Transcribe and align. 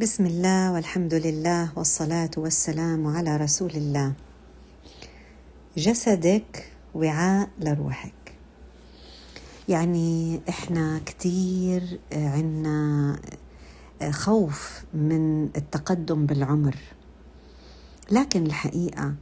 بسم 0.00 0.26
الله 0.26 0.72
والحمد 0.72 1.14
لله 1.14 1.78
والصلاة 1.78 2.30
والسلام 2.36 3.06
على 3.06 3.36
رسول 3.36 3.70
الله. 3.70 4.12
جسدك 5.76 6.72
وعاء 6.94 7.48
لروحك. 7.60 8.34
يعني 9.68 10.40
إحنا 10.48 11.00
كثير 11.06 12.00
عنا 12.12 13.16
خوف 14.10 14.84
من 14.94 15.44
التقدم 15.44 16.26
بالعمر. 16.26 16.76
لكن 18.10 18.46
الحقيقة 18.46 19.14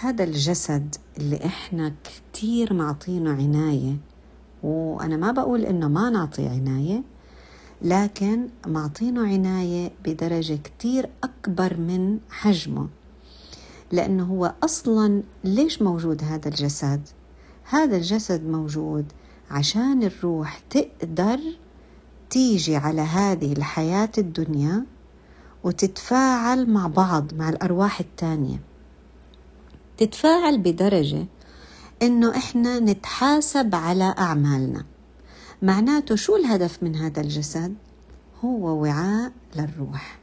هذا 0.00 0.24
الجسد 0.24 0.94
اللي 1.18 1.44
إحنا 1.44 1.94
كثير 2.04 2.72
معطينه 2.74 3.30
عناية 3.30 3.96
وأنا 4.62 5.16
ما 5.16 5.32
بقول 5.32 5.64
انه 5.64 5.88
ما 5.88 6.10
نعطي 6.10 6.48
عناية 6.48 7.02
لكن 7.82 8.48
معطينه 8.66 9.26
عناية 9.26 9.90
بدرجة 10.04 10.58
كتير 10.64 11.10
أكبر 11.24 11.76
من 11.76 12.18
حجمه 12.30 12.88
لأنه 13.92 14.24
هو 14.24 14.54
أصلا 14.62 15.22
ليش 15.44 15.82
موجود 15.82 16.24
هذا 16.24 16.48
الجسد؟ 16.48 17.08
هذا 17.64 17.96
الجسد 17.96 18.46
موجود 18.46 19.12
عشان 19.50 20.02
الروح 20.02 20.58
تقدر 20.70 21.40
تيجي 22.30 22.76
على 22.76 23.00
هذه 23.00 23.52
الحياة 23.52 24.10
الدنيا 24.18 24.84
وتتفاعل 25.64 26.70
مع 26.70 26.86
بعض 26.86 27.34
مع 27.34 27.48
الأرواح 27.48 28.00
التانية 28.00 28.60
تتفاعل 29.96 30.58
بدرجة 30.58 31.26
إنه 32.02 32.36
إحنا 32.36 32.78
نتحاسب 32.78 33.74
على 33.74 34.14
أعمالنا 34.18 34.84
معناته 35.62 36.16
شو 36.16 36.36
الهدف 36.36 36.82
من 36.82 36.96
هذا 36.96 37.20
الجسد؟ 37.20 37.74
هو 38.44 38.82
وعاء 38.82 39.32
للروح. 39.56 40.18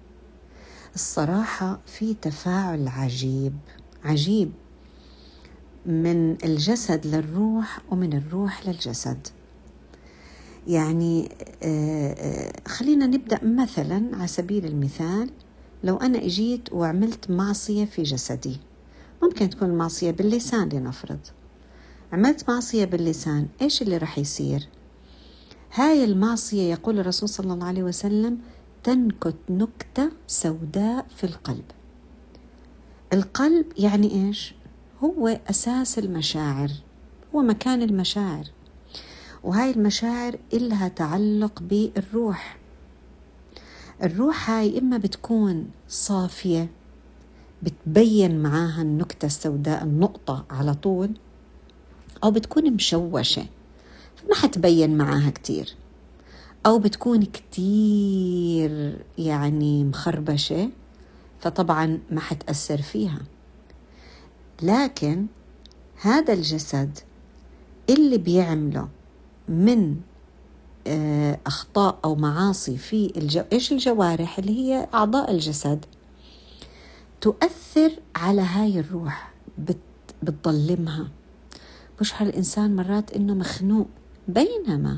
الصراحة 0.96 1.80
في 1.86 2.14
تفاعل 2.14 2.88
عجيب 2.88 3.54
عجيب. 4.06 4.52
من 5.86 6.32
الجسد 6.44 7.08
للروح 7.08 7.80
ومن 7.92 8.14
الروح 8.14 8.68
للجسد. 8.68 9.28
يعني 10.68 11.30
خلينا 12.68 13.06
نبدأ 13.06 13.40
مثلا 13.44 14.10
على 14.14 14.28
سبيل 14.28 14.66
المثال 14.66 15.30
لو 15.84 15.98
أنا 15.98 16.18
إجيت 16.18 16.74
وعملت 16.74 17.32
معصية 17.32 17.86
في 17.86 18.04
جسدي. 18.04 18.58
ممكن 19.24 19.50
تكون 19.50 19.70
معصية 19.70 20.12
باللسان 20.12 20.70
لنفرض. 20.70 21.20
عملت 22.14 22.50
معصية 22.50 22.86
باللسان 22.86 23.48
إيش 23.62 23.82
اللي 23.82 23.98
راح 23.98 24.18
يصير؟ 24.20 24.68
هاي 25.74 26.04
المعصية 26.04 26.72
يقول 26.72 27.00
الرسول 27.00 27.30
صلى 27.30 27.54
الله 27.54 27.66
عليه 27.68 27.84
وسلم 27.84 28.38
تنكت 28.84 29.36
نكتة 29.50 30.12
سوداء 30.28 31.06
في 31.16 31.24
القلب. 31.24 31.66
القلب 33.14 33.66
يعني 33.78 34.12
إيش؟ 34.12 34.54
هو 35.04 35.28
أساس 35.28 36.00
المشاعر 36.00 36.72
هو 37.36 37.42
مكان 37.42 37.82
المشاعر. 37.82 38.44
وهاي 39.44 39.72
المشاعر 39.72 40.40
إلها 40.54 40.88
تعلق 40.88 41.62
بالروح. 41.62 42.58
الروح 44.04 44.50
هاي 44.50 44.80
إما 44.80 44.98
بتكون 44.98 45.68
صافية 45.88 46.70
بتبين 47.64 48.40
معاها 48.44 48.82
النكتة 48.82 49.26
السوداء 49.26 49.84
النقطة 49.84 50.46
على 50.50 50.74
طول 50.74 51.12
أو 52.24 52.32
بتكون 52.32 52.74
مشوشة. 52.74 53.46
ما 54.30 54.36
حتبين 54.36 54.98
معاها 54.98 55.30
كتير. 55.30 55.76
أو 56.66 56.80
بتكون 56.80 57.24
كتير 57.26 59.06
يعني 59.18 59.84
مخربشة 59.84 60.70
فطبعا 61.40 62.00
ما 62.12 62.20
حتأثر 62.20 62.82
فيها. 62.82 63.20
لكن 64.62 65.26
هذا 66.02 66.34
الجسد 66.34 67.00
اللي 67.90 68.18
بيعمله 68.18 68.88
من 69.50 69.96
أخطاء 71.48 72.00
أو 72.06 72.16
معاصي 72.16 72.78
في 72.78 73.14
الجو... 73.18 73.44
إيش 73.54 73.72
الجوارح 73.72 74.40
اللي 74.40 74.60
هي 74.60 74.88
أعضاء 74.94 75.32
الجسد؟ 75.32 75.86
تؤثر 77.22 77.92
على 78.16 78.42
هاي 78.42 78.80
الروح 78.80 79.34
بت... 79.58 79.78
بتظلمها 80.24 81.08
بشعر 82.00 82.28
الإنسان 82.28 82.76
مرات 82.76 83.14
إنه 83.14 83.34
مخنوق. 83.34 83.88
بينما 84.30 84.98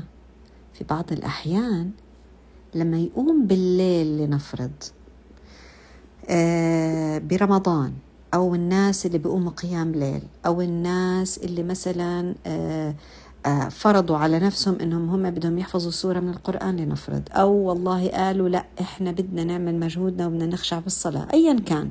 في 0.74 0.84
بعض 0.84 1.12
الأحيان 1.12 1.90
لما 2.74 2.98
يقوم 2.98 3.46
بالليل 3.46 4.18
لنفرض 4.18 4.70
آه 6.30 7.18
برمضان 7.18 7.92
أو 8.34 8.54
الناس 8.54 9.06
اللي 9.06 9.18
بيقوموا 9.18 9.50
قيام 9.50 9.92
ليل 9.92 10.22
أو 10.46 10.60
الناس 10.60 11.38
اللي 11.38 11.62
مثلا 11.62 12.34
آه 12.46 12.94
آه 13.46 13.68
فرضوا 13.68 14.16
على 14.16 14.38
نفسهم 14.38 14.76
إنهم 14.80 15.08
هم 15.08 15.30
بدهم 15.30 15.58
يحفظوا 15.58 15.90
سورة 15.90 16.20
من 16.20 16.28
القرآن 16.28 16.76
لنفرض 16.76 17.22
أو 17.32 17.52
والله 17.52 18.08
قالوا 18.08 18.48
لا 18.48 18.64
إحنا 18.80 19.12
بدنا 19.12 19.44
نعمل 19.44 19.80
مجهودنا 19.80 20.26
وبدنا 20.26 20.46
نخشع 20.46 20.78
بالصلاه 20.78 21.28
ايا 21.32 21.54
كان. 21.60 21.90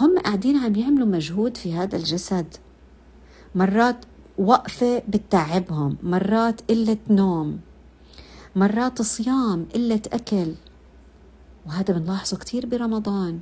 هم 0.00 0.18
قاعدين 0.18 0.56
عم 0.56 0.74
يعملوا 0.74 1.06
مجهود 1.06 1.56
في 1.56 1.74
هذا 1.74 1.96
الجسد. 1.96 2.46
مرات 3.54 3.96
وقفة 4.38 5.02
بتتعبهم. 5.08 5.96
مرات 6.02 6.60
قلة 6.70 6.98
نوم 7.10 7.60
مرات 8.56 9.02
صيام 9.02 9.66
قلة 9.74 10.02
أكل. 10.12 10.54
وهذا 11.66 11.94
بنلاحظه 11.98 12.36
كتير 12.36 12.66
برمضان. 12.66 13.40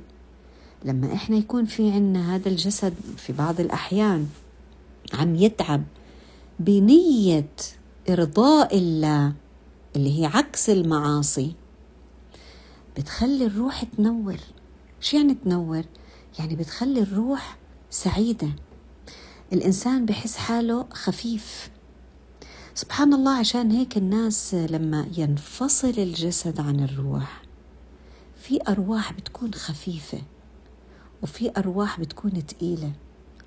لما 0.85 1.13
إحنا 1.13 1.37
يكون 1.37 1.65
في 1.65 1.91
عنا 1.91 2.35
هذا 2.35 2.49
الجسد 2.49 2.93
في 3.17 3.33
بعض 3.33 3.59
الأحيان 3.59 4.27
عم 5.13 5.35
يتعب 5.35 5.83
بنية 6.59 7.49
إرضاء 8.09 8.77
الله 8.77 9.33
اللي 9.95 10.21
هي 10.21 10.25
عكس 10.25 10.69
المعاصي 10.69 11.53
بتخلي 12.97 13.45
الروح 13.45 13.83
تنور. 13.83 14.37
شو 15.01 15.17
يعني 15.17 15.33
تنور؟ 15.33 15.83
يعني 16.39 16.55
بتخلي 16.55 16.99
الروح 17.01 17.57
سعيدة. 17.89 18.49
الإنسان 19.53 20.05
بحس 20.05 20.37
حاله 20.37 20.85
خفيف. 20.93 21.69
سبحان 22.75 23.13
الله 23.13 23.37
عشان 23.37 23.71
هيك 23.71 23.97
الناس 23.97 24.53
لما 24.53 25.07
ينفصل 25.17 25.93
الجسد 25.97 26.59
عن 26.59 26.79
الروح 26.83 27.41
في 28.41 28.59
أرواح 28.67 29.13
بتكون 29.13 29.53
خفيفة 29.53 30.21
وفي 31.23 31.51
أرواح 31.57 31.99
بتكون 31.99 32.45
تقيلة. 32.45 32.91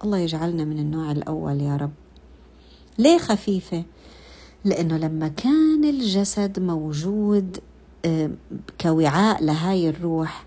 الله 0.05 0.19
يجعلنا 0.19 0.65
من 0.65 0.78
النوع 0.78 1.12
الأول 1.12 1.60
يا 1.60 1.77
رب. 1.77 1.93
ليه 2.99 3.19
خفيفة؟ 3.19 3.84
لأنه 4.65 4.97
لما 4.97 5.28
كان 5.28 5.84
الجسد 5.84 6.60
موجود 6.60 7.59
كوعاء 8.81 9.44
لهاي 9.44 9.89
الروح 9.89 10.47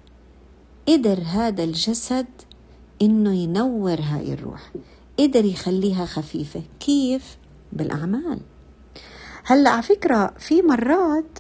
قدر 0.88 1.20
هذا 1.26 1.64
الجسد 1.64 2.28
إنه 3.02 3.34
ينور 3.34 4.00
هاي 4.02 4.34
الروح. 4.34 4.72
قدر 5.20 5.46
يخليها 5.46 6.06
خفيفة. 6.06 6.62
كيف؟ 6.80 7.38
بالأعمال. 7.74 8.40
هلأ 9.46 9.70
على 9.70 9.84
فكرة 9.84 10.34
في 10.40 10.62
مرات 10.62 11.40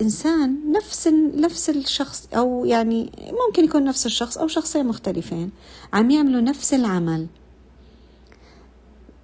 إنسان 0.00 0.72
نفس 0.72 1.08
نفس 1.36 1.70
الشخص 1.70 2.28
أو 2.34 2.64
يعني 2.64 3.12
ممكن 3.46 3.64
يكون 3.64 3.84
نفس 3.84 4.06
الشخص 4.06 4.38
أو 4.38 4.48
شخصين 4.48 4.86
مختلفين 4.86 5.50
عم 5.92 6.10
يعملوا 6.10 6.40
نفس 6.40 6.74
العمل. 6.74 7.26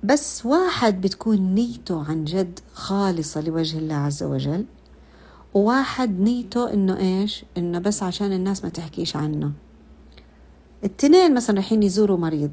بس 0.03 0.47
واحد 0.47 1.01
بتكون 1.01 1.55
نيته 1.55 2.05
عن 2.05 2.25
جد 2.25 2.61
خالصة 2.75 3.41
لوجه 3.41 3.79
الله 3.79 3.95
عز 3.95 4.23
وجل 4.23 4.65
وواحد 5.55 6.21
نيته 6.21 6.73
إنه 6.73 6.99
إيش؟ 6.99 7.45
إنه 7.57 7.79
بس 7.79 8.03
عشان 8.03 8.33
الناس 8.33 8.65
ما 8.65 8.71
تحكيش 8.71 9.17
عنه. 9.17 9.53
التنين 10.85 11.35
مثلا 11.35 11.57
رايحين 11.57 11.83
يزوروا 11.83 12.19
مريض. 12.19 12.53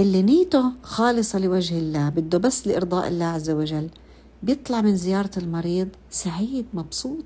اللي 0.00 0.22
نيته 0.22 0.72
خالصة 0.82 1.38
لوجه 1.38 1.78
الله 1.78 2.08
بده 2.08 2.38
بس 2.38 2.66
لإرضاء 2.66 3.08
الله 3.08 3.24
عز 3.24 3.50
وجل. 3.50 3.88
بيطلع 4.42 4.80
من 4.80 4.96
زيارة 4.96 5.30
المريض 5.36 5.88
سعيد 6.10 6.66
مبسوط. 6.74 7.24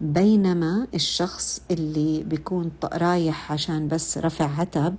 بينما 0.00 0.86
الشخص 0.94 1.60
اللي 1.70 2.22
بيكون 2.22 2.70
رايح 2.84 3.52
عشان 3.52 3.88
بس 3.88 4.18
رفع 4.18 4.60
عتب 4.60 4.94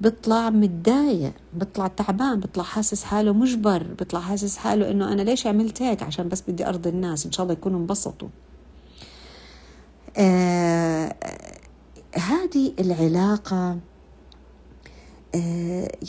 بيطلع 0.00 0.50
متضايق 0.50 1.32
بيطلع 1.54 1.86
تعبان 1.86 2.40
بيطلع 2.40 2.64
حاسس 2.64 3.04
حاله 3.04 3.32
مجبر 3.32 3.82
بيطلع 3.98 4.20
حاسس 4.20 4.56
حاله 4.56 4.90
إنه 4.90 5.12
أنا 5.12 5.22
ليش 5.22 5.46
عملت 5.46 5.82
هيك؟ 5.82 6.02
عشان 6.02 6.28
بس 6.28 6.42
بدي 6.48 6.68
أرضي 6.68 6.88
الناس 6.88 7.26
إن 7.26 7.32
شاء 7.32 7.44
الله 7.44 7.52
يكونوا 7.52 7.78
انبسطوا. 7.80 8.28
آه 10.16 11.14
هذه 12.14 12.72
العلاقة 12.80 13.76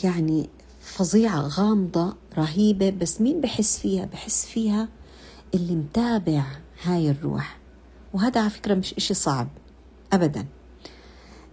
يعني 0.04 0.48
فظيعة 0.80 1.40
غامضة 1.40 2.14
رهيبة. 2.38 2.90
بس 2.90 3.20
مين 3.20 3.40
بحس 3.40 3.78
فيها؟ 3.78 4.04
بحس 4.04 4.46
فيها 4.46 4.88
اللي 5.54 5.74
متابع 5.76 6.44
هاي 6.82 7.10
الروح. 7.10 7.58
وهذا 8.14 8.40
على 8.40 8.50
فكرة 8.50 8.74
مش 8.74 8.94
إشي 8.94 9.14
صعب 9.14 9.48
أبدا. 10.12 10.46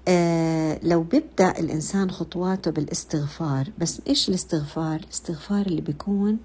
آه 0.08 0.80
لو 0.84 1.04
بيبدأ 1.04 1.60
الإنسان 1.60 2.12
خطواته 2.12 2.72
بالاستغفار 2.72 3.68
بس 3.78 4.02
إيش 4.08 4.30
الاستغفار؟ 4.30 4.96
الاستغفار 4.96 5.66
اللي 5.66 5.82
بيكون 5.82 6.38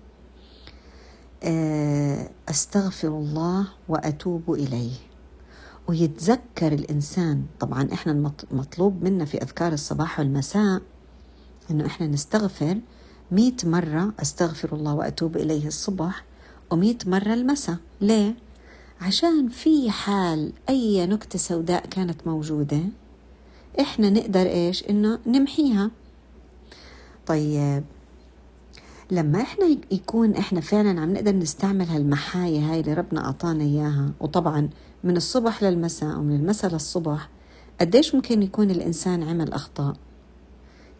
آه 1.43 2.31
أستغفر 2.49 3.09
الله 3.09 3.69
وأتوب 3.89 4.51
إليه. 4.53 4.93
ويتذكر 5.89 6.73
الإنسان 6.73 7.43
طبعا 7.61 7.89
إحنا 7.93 8.13
المطلوب 8.53 9.03
منا 9.05 9.25
في 9.25 9.43
أذكار 9.43 9.73
الصباح 9.73 10.19
والمساء 10.19 10.83
إنه 11.71 11.87
إحنا 11.87 12.07
نستغفر 12.07 12.79
مئة 13.33 13.57
مرة 13.69 14.13
أستغفر 14.23 14.77
الله 14.77 14.95
وأتوب 14.95 15.37
إليه 15.37 15.67
الصبح 15.67 16.25
ومئة 16.71 16.99
مرة 17.07 17.35
المساء. 17.35 17.77
ليه؟ 18.01 18.35
عشان 19.01 19.49
في 19.49 19.91
حال 19.91 20.53
أي 20.69 21.07
نكتة 21.07 21.39
سوداء 21.39 21.87
كانت 21.87 22.27
موجودة 22.27 22.81
إحنا 23.81 24.11
نقدر 24.11 24.47
إيش؟ 24.47 24.85
إنه 24.91 25.19
نمحيها. 25.27 25.91
طيب 27.27 27.85
لما 29.11 29.41
إحنا 29.43 29.67
يكون 29.91 30.35
إحنا 30.35 30.61
فعلا 30.61 31.01
عم 31.01 31.13
نقدر 31.13 31.33
نستعمل 31.33 31.89
هالمحاية 31.89 32.61
هاي 32.73 32.81
اللي 32.81 32.95
ربنا 32.95 33.25
أعطانا 33.27 33.65
إياها 33.65 34.11
وطبعا 34.21 34.69
من 35.05 35.17
الصبح 35.17 35.63
للمساء 35.63 36.19
ومن 36.19 36.37
المساء 36.37 36.73
للصبح 36.73 37.29
قديش 37.81 38.15
ممكن 38.15 38.43
يكون 38.43 38.71
الإنسان 38.71 39.23
عمل 39.23 39.53
أخطاء؟ 39.53 39.97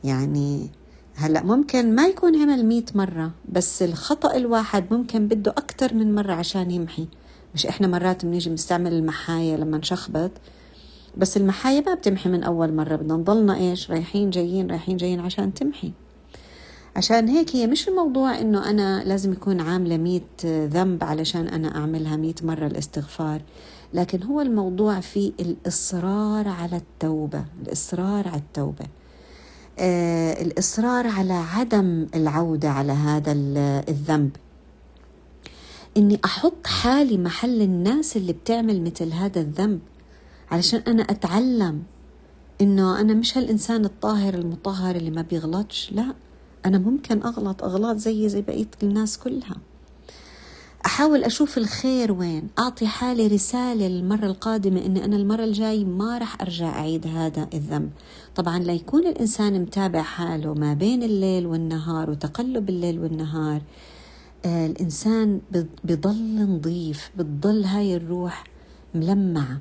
يعني 0.05 0.71
هلا 1.15 1.43
ممكن 1.43 1.95
ما 1.95 2.07
يكون 2.07 2.43
عمل 2.43 2.67
مئة 2.67 2.85
مرة 2.95 3.31
بس 3.49 3.83
الخطأ 3.83 4.37
الواحد 4.37 4.95
ممكن 4.95 5.29
بده 5.29 5.51
أكثر 5.51 5.95
من 5.95 6.15
مرة 6.15 6.33
عشان 6.33 6.71
يمحي. 6.71 7.07
مش 7.55 7.67
إحنا 7.67 7.87
مرات 7.87 8.25
بنيجي 8.25 8.51
بنستعمل 8.51 8.93
المحاية 8.93 9.57
لما 9.57 9.79
نشخبط 9.79 10.31
بس 11.17 11.37
المحاية 11.37 11.85
ما 11.87 11.95
بتمحي 11.95 12.29
من 12.29 12.43
أول 12.43 12.73
مرة 12.73 12.97
بدنا 12.97 13.15
نضلنا 13.15 13.57
إيش 13.57 13.91
رايحين 13.91 14.31
جايين 14.31 14.71
رايحين 14.71 14.97
جايين 14.97 15.21
عشان 15.21 15.55
تمحي. 15.55 15.93
عشان 16.97 17.29
هيك 17.29 17.57
هي 17.57 17.67
مش 17.67 17.89
الموضوع 17.89 18.39
إنه 18.41 18.71
أنا 18.71 19.05
لازم 19.05 19.33
يكون 19.33 19.61
عاملة 19.61 19.97
مئة 19.97 20.23
ذنب 20.67 21.05
علشان 21.05 21.49
أنا 21.49 21.77
أعملها 21.77 22.17
مئة 22.17 22.35
مرة 22.47 22.67
الاستغفار 22.67 23.43
لكن 23.95 24.23
هو 24.23 24.41
الموضوع 24.41 25.01
في 25.01 25.33
الإصرار 25.41 26.49
على 26.49 26.77
التوبة 26.77 27.45
الإصرار 27.63 28.29
على 28.29 28.37
التوبة. 28.39 28.87
الإصرار 29.79 31.07
على 31.07 31.33
عدم 31.33 32.07
العودة 32.15 32.71
على 32.71 32.93
هذا 32.93 33.33
الذنب. 33.89 34.31
إني 35.97 36.21
أحط 36.25 36.67
حالي 36.67 37.19
محل 37.19 37.63
الناس 37.63 38.17
اللي 38.17 38.33
بتعمل 38.33 38.83
مثل 38.83 39.13
هذا 39.13 39.41
الذنب 39.41 39.81
علشان 40.51 40.83
أنا 40.89 41.03
أتعلم 41.03 41.83
إنه 42.61 43.01
أنا 43.01 43.15
مش 43.15 43.39
هالإنسان 43.39 43.85
الطاهر 43.85 44.35
المطهر 44.35 44.97
اللي 44.97 45.11
ما 45.11 45.23
بيغلطش 45.23 45.93
لا 45.93 46.15
أنا 46.67 46.79
ممكن 46.79 47.23
أغلط 47.23 47.65
أغلاط 47.65 47.97
زي 47.97 48.29
زي 48.29 48.43
بقية 48.43 48.69
الناس 48.83 49.19
كلها. 49.19 49.57
أحاول 50.87 51.25
أشوف 51.25 51.59
الخير 51.59 52.13
وين. 52.13 52.49
أعطي 52.59 52.87
حالي 52.87 53.27
رسالة 53.27 53.89
للمرة 53.89 54.27
القادمة 54.27 54.87
أني 54.87 55.05
أنا 55.05 55.17
المرة 55.17 55.45
الجاي 55.45 55.85
ما 55.85 56.19
رح 56.19 56.41
أرجع 56.43 56.69
أعيد 56.69 57.07
هذا 57.07 57.49
الذنب. 57.55 57.91
طبعا 58.35 58.59
ليكون 58.59 59.07
الإنسان 59.07 59.63
متابع 59.63 60.03
حاله 60.03 60.55
ما 60.55 60.75
بين 60.75 61.03
الليل 61.03 61.47
والنهار 61.47 62.11
وتقلب 62.11 62.69
الليل 62.69 62.99
والنهار. 62.99 63.63
آه 64.45 64.67
الإنسان 64.67 65.41
بضل 65.85 66.47
نظيف 66.47 67.11
بتضل 67.17 67.65
هاي 67.65 67.97
الروح 67.97 68.45
ملمعة. 68.95 69.61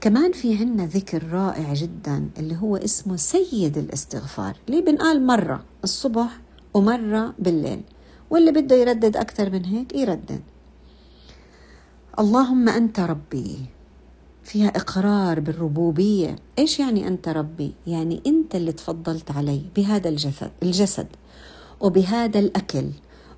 كمان 0.00 0.32
في 0.32 0.58
عنا 0.58 0.86
ذكر 0.86 1.28
رائع 1.32 1.74
جدا 1.74 2.28
اللي 2.38 2.56
هو 2.56 2.76
اسمه 2.76 3.16
سيد 3.16 3.78
الاستغفار. 3.78 4.56
اللي 4.68 4.80
بنقال 4.80 5.26
مرة 5.26 5.64
الصبح 5.84 6.40
ومرة 6.74 7.34
بالليل. 7.38 7.82
واللي 8.30 8.52
بده 8.52 8.76
يردد 8.76 9.16
أكثر 9.16 9.50
من 9.50 9.64
هيك 9.64 9.94
يردد. 9.94 10.40
اللهم 12.18 12.68
أنت 12.68 13.00
ربي. 13.00 13.58
فيها 14.44 14.68
إقرار 14.68 15.40
بالربوبية. 15.40 16.36
إيش 16.58 16.80
يعني 16.80 17.08
أنت 17.08 17.28
ربي؟ 17.28 17.74
يعني 17.86 18.22
أنت 18.26 18.54
اللي 18.54 18.72
تفضلت 18.72 19.30
علي 19.30 19.62
بهذا 19.76 20.08
الجسد 20.08 20.50
الجسد 20.62 21.06
وبهذا 21.80 22.38
الأكل 22.40 22.84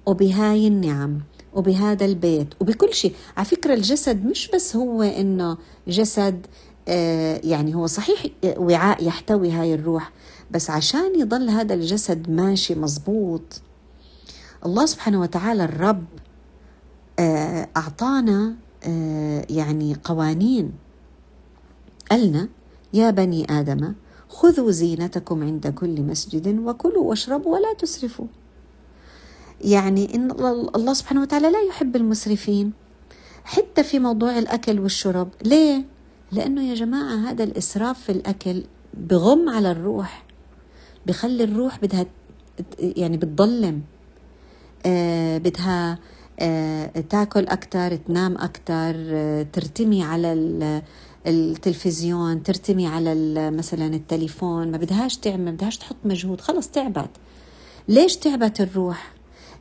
وبهاي 0.07 0.67
النعم 0.67 1.21
وبهذا 1.55 2.05
البيت 2.07 2.49
وبكل 2.61 2.95
شيء. 2.95 3.15
على 3.37 3.45
فكرة 3.47 3.75
الجسد 3.75 4.25
مش 4.27 4.51
بس 4.55 4.77
هو 4.77 5.03
إنه 5.03 5.59
جسد 5.89 6.47
آه 6.89 7.41
يعني 7.45 7.75
هو 7.75 7.87
صحيح 7.87 8.27
وعاء 8.45 9.05
يحتوي 9.07 9.51
هاي 9.51 9.75
الروح 9.75 10.13
بس 10.51 10.71
عشان 10.71 11.21
يضل 11.21 11.49
هذا 11.51 11.75
الجسد 11.75 12.31
ماشي 12.31 12.75
مزبوط 12.75 13.61
الله 14.67 14.87
سبحانه 14.87 15.21
وتعالى 15.21 15.65
الرب 15.65 16.05
آه، 17.19 17.69
أعطانا 17.77 18.55
آه، 18.85 19.47
يعني 19.51 19.97
قوانين. 20.05 20.73
قالنا 22.11 22.49
يا 22.93 23.11
بني 23.11 23.47
آدم 23.51 23.95
خذوا 24.29 24.71
زينتكم 24.71 25.43
عند 25.43 25.67
كل 25.67 26.03
مسجد 26.03 26.59
وكلوا 26.59 27.05
واشربوا 27.05 27.53
ولا 27.55 27.75
تسرفوا. 27.79 28.27
يعني 29.61 30.15
إن 30.15 30.31
الله 30.77 30.93
سبحانه 30.93 31.21
وتعالى 31.23 31.51
لا 31.51 31.63
يحب 31.63 31.97
المسرفين 31.97 32.73
حتى 33.45 33.83
في 33.85 33.99
موضوع 33.99 34.39
الأكل 34.39 34.81
والشرب. 34.81 35.29
ليه؟ 35.45 35.85
لأنه 36.33 36.63
يا 36.69 36.75
جماعة 36.75 37.31
هذا 37.31 37.45
الإسراف 37.45 38.01
في 38.01 38.13
الأكل 38.13 38.65
بغم 38.95 39.49
على 39.49 39.71
الروح 39.71 40.25
بخلي 41.07 41.45
الروح 41.45 41.79
بدها 41.81 42.07
يعني 42.81 43.17
بتضلم. 43.17 43.83
بدها 45.39 45.99
آه، 46.43 46.87
تاكل 46.87 47.47
أكثر 47.47 47.97
تنام 47.97 48.37
أكثر 48.39 48.95
آه، 48.97 49.43
ترتمي 49.53 50.05
على 50.05 50.33
التلفزيون 51.27 52.43
ترتمي 52.43 52.87
على 52.87 53.15
مثلا 53.51 53.95
التليفون. 53.95 54.71
ما 54.71 54.79
بدهاش 54.79 55.17
تعمل 55.17 55.45
ما 55.45 55.51
بدهاش 55.51 55.79
تحط 55.79 55.97
مجهود. 56.05 56.41
خلص 56.41 56.69
تعبت. 56.69 57.11
ليش 57.89 58.17
تعبت 58.17 58.61
الروح؟ 58.61 59.13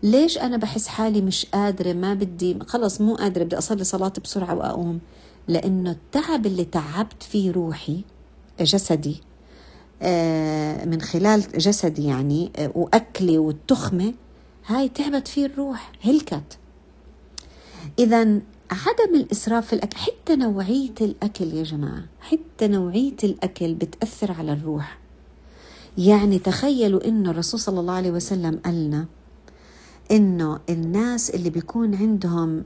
ليش 0.04 0.38
أنا 0.38 0.58
بحس 0.58 0.88
حالي 0.88 1.22
مش 1.22 1.46
قادرة؟ 1.46 1.94
ما 1.94 2.14
بدي 2.14 2.60
خلص 2.68 3.02
مو 3.02 3.16
قادرة. 3.16 3.44
بدي 3.44 3.58
أصلي 3.58 3.84
صلاة 3.84 4.14
بسرعة 4.24 4.56
وأقوم. 4.56 5.00
لأنه 5.48 5.92
التعب 5.92 6.46
اللي 6.46 6.66
تعبت 6.66 7.24
فيه 7.24 7.52
روحي 7.52 8.02
جسدي 8.62 9.22
من 10.86 11.02
خلال 11.02 11.42
جسدي 11.58 12.06
يعني 12.06 12.52
وأكلي 12.76 13.38
والتخمة 13.38 14.14
هاي 14.70 14.90
تعبت 14.90 15.28
فيه 15.28 15.46
الروح 15.46 15.92
هلكت. 16.02 16.58
إذا 18.00 18.20
عدم 18.72 19.16
الإسراف 19.16 19.68
في 19.68 19.74
الأكل 19.74 19.98
حتى 19.98 20.36
نوعية 20.36 20.94
الأكل 21.02 21.54
يا 21.54 21.64
جماعة 21.64 22.04
حتى 22.22 22.68
نوعية 22.68 23.16
الأكل 23.24 23.74
بتأثر 23.74 24.32
على 24.32 24.54
الروح. 24.54 24.98
يعني 25.98 26.40
تخيلوا 26.40 27.08
إنه 27.08 27.32
الرسول 27.32 27.60
صلى 27.60 27.80
الله 27.80 27.94
عليه 27.94 28.12
وسلم 28.12 28.60
قالنا 28.66 29.06
إنه 30.12 30.60
الناس 30.70 31.30
اللي 31.30 31.50
بيكون 31.50 31.96
عندهم 31.96 32.64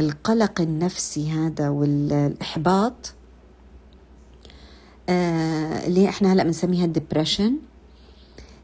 القلق 0.00 0.60
النفسي 0.60 1.30
هذا 1.30 1.68
والإحباط 1.68 3.14
آه 5.08 5.86
اللي 5.86 6.08
إحنا 6.08 6.32
هلأ 6.32 6.42
بنسميها 6.44 6.84
الدبريشن 6.84 7.56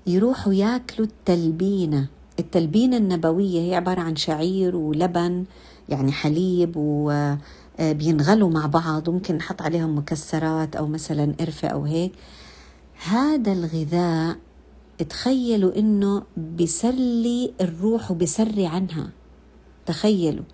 يروحوا 0.07 0.53
ياكلوا 0.53 1.07
التلبينة. 1.07 2.09
التلبينة 2.39 2.97
النبوية 2.97 3.61
هي 3.61 3.75
عبارة 3.75 4.01
عن 4.01 4.17
شعير 4.17 4.77
ولبن 4.77 5.45
يعني 5.89 6.13
حليب 6.13 6.73
وبينغلوا 6.77 8.51
مع 8.51 8.67
بعض. 8.67 9.09
وممكن 9.09 9.35
نحط 9.35 9.63
عليهم 9.63 9.99
مكسرات 9.99 10.77
أو 10.77 10.87
مثلا 10.87 11.35
قرفة 11.41 11.69
أو 11.69 11.85
هيك. 11.85 12.13
هذا 13.09 13.53
الغذاء 13.53 14.37
تخيلوا 15.09 15.79
إنه 15.79 16.23
بيسلي 16.37 17.53
الروح 17.61 18.11
وبيسري 18.11 18.67
عنها. 18.67 19.11
تخيلوا. 19.87 20.45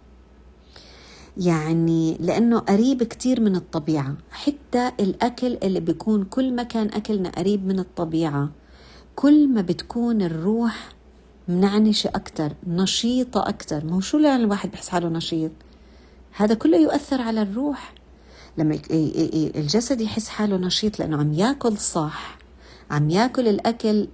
يعني 1.37 2.17
لأنه 2.21 2.59
قريب 2.59 3.03
كتير 3.03 3.41
من 3.41 3.57
الطبيعة. 3.57 4.15
حتى 4.31 4.93
الأكل 5.01 5.59
اللي 5.63 5.81
بيكون 5.81 6.25
كل 6.25 6.53
ما 6.53 6.63
كان 6.63 6.87
أكلنا 6.87 7.29
قريب 7.29 7.67
من 7.67 7.79
الطبيعة 7.79 8.51
كل 9.17 9.49
ما 9.49 9.61
بتكون 9.61 10.23
الروح 10.23 10.89
منعنشة 11.49 12.09
أكتر 12.15 12.53
نشيطة 12.67 13.49
أكتر. 13.49 13.85
ما 13.85 13.97
هو 13.97 14.01
شو 14.01 14.19
يعني 14.19 14.45
الواحد 14.45 14.71
بحس 14.71 14.89
حاله 14.89 15.09
نشيط؟ 15.09 15.51
هذا 16.33 16.55
كله 16.55 16.77
يؤثر 16.79 17.21
على 17.23 17.43
الروح. 17.43 17.95
لما 18.59 18.79
الجسد 19.57 20.01
يحس 20.01 20.29
حاله 20.29 20.57
نشيط 20.57 20.99
لأنه 20.99 21.17
عم 21.17 21.33
ياكل 21.33 21.79
صح 21.79 22.39
عم 22.91 23.11
ياكل 23.11 23.49
الأكل 23.49 24.09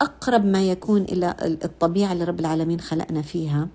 أقرب 0.00 0.44
ما 0.44 0.62
يكون 0.62 1.02
إلى 1.02 1.34
الطبيعة 1.64 2.12
اللي 2.12 2.24
رب 2.24 2.40
العالمين 2.40 2.80
خلقنا 2.80 3.22
فيها. 3.22 3.68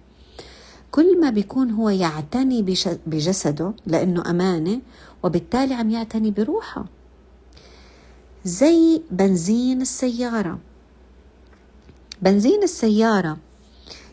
كل 0.92 1.22
ما 1.22 1.30
بيكون 1.30 1.72
هو 1.72 1.90
يعتني 1.90 2.78
بجسده 3.08 3.74
لأنه 3.86 4.30
أمانة 4.30 4.82
وبالتالي 5.24 5.74
عم 5.74 5.90
يعتني 5.90 6.32
بروحه. 6.32 6.86
زي 8.48 9.02
بنزين 9.12 9.82
السيارة. 9.82 10.60
بنزين 12.22 12.64
السيارة 12.64 13.38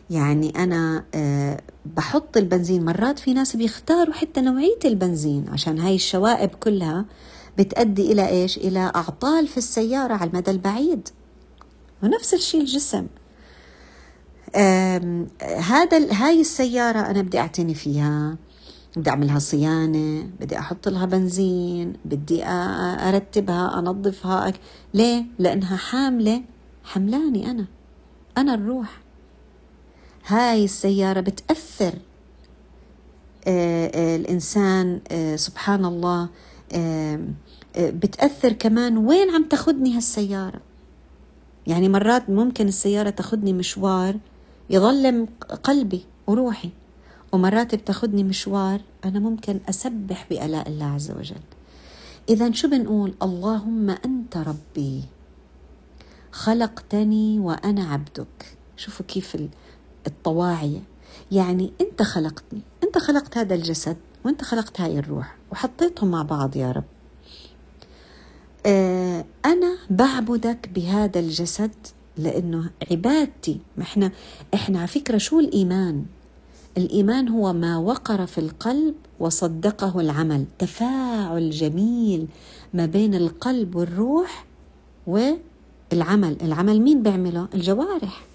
يعني 0.09 0.63
أنا 0.63 1.03
آه، 1.15 1.61
بحط 1.85 2.37
البنزين 2.37 2.85
مرات 2.85 3.19
في 3.19 3.33
ناس 3.33 3.55
بيختاروا 3.55 4.13
حتى 4.13 4.41
نوعية 4.41 4.79
البنزين 4.85 5.45
عشان 5.49 5.79
هاي 5.79 5.95
الشوائب 5.95 6.49
كلها 6.49 7.05
بتأدي 7.57 8.11
إلى 8.11 8.29
إيش؟ 8.29 8.57
إلى 8.57 8.91
أعطال 8.95 9.47
في 9.47 9.57
السيارة 9.57 10.13
على 10.13 10.29
المدى 10.29 10.51
البعيد. 10.51 11.09
ونفس 12.03 12.33
الشيء 12.33 12.61
الجسم. 12.61 13.07
هذا 15.59 16.13
هاي 16.13 16.41
السيارة 16.41 16.99
أنا 16.99 17.21
بدي 17.21 17.39
أعتني 17.39 17.73
فيها. 17.73 18.35
بدي 18.95 19.09
أعملها 19.09 19.39
صيانة 19.39 20.29
بدي 20.39 20.59
أحط 20.59 20.87
لها 20.87 21.05
بنزين 21.05 21.93
بدي 22.05 22.45
أرتبها 22.45 23.79
أنظفها 23.79 24.53
ليه؟ 24.93 25.25
لأنها 25.39 25.77
حاملة 25.77 26.41
حملاني 26.83 27.51
أنا. 27.51 27.65
أنا 28.37 28.53
الروح. 28.53 29.01
هاي 30.27 30.63
السيارة 30.63 31.19
بتأثر. 31.19 31.93
آه، 33.47 33.91
آه، 33.95 34.15
الإنسان 34.15 35.01
آه، 35.11 35.35
سبحان 35.35 35.85
الله 35.85 36.29
بتأثر 37.77 38.53
كمان 38.53 38.97
وين 38.97 39.29
عم 39.29 39.43
تاخدني 39.43 39.97
هالسيارة. 39.97 40.61
يعني 41.67 41.89
مرات 41.89 42.29
ممكن 42.29 42.67
السيارة 42.67 43.09
تاخدني 43.09 43.53
مشوار 43.53 44.17
يظلم 44.69 45.27
قلبي 45.63 46.05
وروحي. 46.27 46.69
ومرات 47.35 47.75
بتاخدني 47.75 48.23
مشوار 48.23 48.81
أنا 49.05 49.19
ممكن 49.19 49.59
أسبح 49.69 50.27
بآلاء 50.29 50.69
الله 50.69 50.85
عز 50.85 51.11
وجل. 51.11 51.41
إذا 52.29 52.51
شو 52.51 52.67
بنقول؟ 52.67 53.13
اللهم 53.23 53.89
أنت 53.89 54.37
ربي. 54.37 55.03
خلقتني 56.31 57.39
وأنا 57.39 57.83
عبدك. 57.83 58.57
شوفوا 58.77 59.05
كيف 59.05 59.37
الطواعية 60.07 60.79
يعني 61.31 61.71
أنت 61.81 62.01
خلقتني. 62.01 62.61
أنت 62.83 62.97
خلقت 62.97 63.37
هذا 63.37 63.55
الجسد 63.55 63.97
وأنت 64.25 64.41
خلقت 64.41 64.81
هاي 64.81 64.99
الروح 64.99 65.35
وحطيتهم 65.51 66.11
مع 66.11 66.21
بعض 66.21 66.55
يا 66.55 66.71
رب. 66.71 66.83
آه، 68.65 69.25
أنا 69.45 69.77
بعبدك 69.89 70.69
بهذا 70.75 71.19
الجسد 71.19 71.71
لأنه 72.17 72.69
عبادتي. 72.91 73.59
ما 73.77 73.83
إحنا 73.83 74.11
إحنا 74.53 74.79
على 74.79 74.87
فكرة 74.87 75.17
شو 75.17 75.39
الإيمان؟ 75.39 76.05
الإيمان 76.77 77.29
هو 77.29 77.53
ما 77.53 77.77
وقر 77.77 78.25
في 78.25 78.37
القلب 78.37 78.95
وصدقه 79.19 79.99
العمل. 79.99 80.45
تفاعل 80.59 81.49
جميل 81.49 82.27
ما 82.73 82.85
بين 82.85 83.15
القلب 83.15 83.75
والروح 83.75 84.45
والعمل. 85.07 86.37
العمل 86.41 86.81
مين 86.81 87.03
بيعمله؟ 87.03 87.47
الجوارح. 87.53 88.25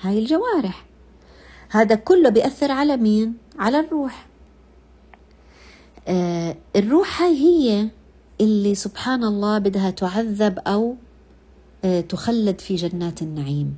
هاي 0.00 0.18
الجوارح. 0.18 0.86
هذا 1.70 1.94
كله 1.94 2.28
بيأثر 2.28 2.72
على 2.72 2.96
مين؟ 2.96 3.34
على 3.58 3.80
الروح. 3.80 4.26
آه 6.08 6.56
الروح 6.76 7.22
هاي 7.22 7.36
هي 7.36 7.88
اللي 8.40 8.74
سبحان 8.74 9.24
الله 9.24 9.58
بدها 9.58 9.90
تعذب 9.90 10.58
أو 10.58 10.96
آه 11.84 12.00
تخلد 12.00 12.60
في 12.60 12.74
جنات 12.74 13.22
النعيم. 13.22 13.76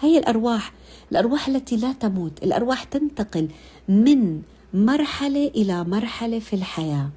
هي 0.00 0.18
الأرواح. 0.18 0.72
الأرواح 1.12 1.48
التي 1.48 1.76
لا 1.76 1.92
تموت. 1.92 2.42
الأرواح 2.42 2.84
تنتقل 2.84 3.48
من 3.88 4.42
مرحلة 4.74 5.46
إلى 5.46 5.84
مرحلة 5.84 6.38
في 6.38 6.56
الحياة. 6.56 7.10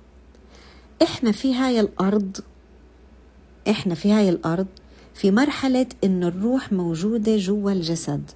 إحنا 1.02 1.32
في 1.32 1.56
هاي 1.56 1.80
الأرض 1.80 2.38
إحنا 3.70 3.96
في 3.96 4.12
هاي 4.12 4.30
الأرض 4.30 4.68
في 5.14 5.32
مرحلة 5.32 5.86
إن 6.04 6.24
الروح 6.24 6.74
موجودة 6.74 7.38
جوا 7.38 7.72
الجسد. 7.72 8.32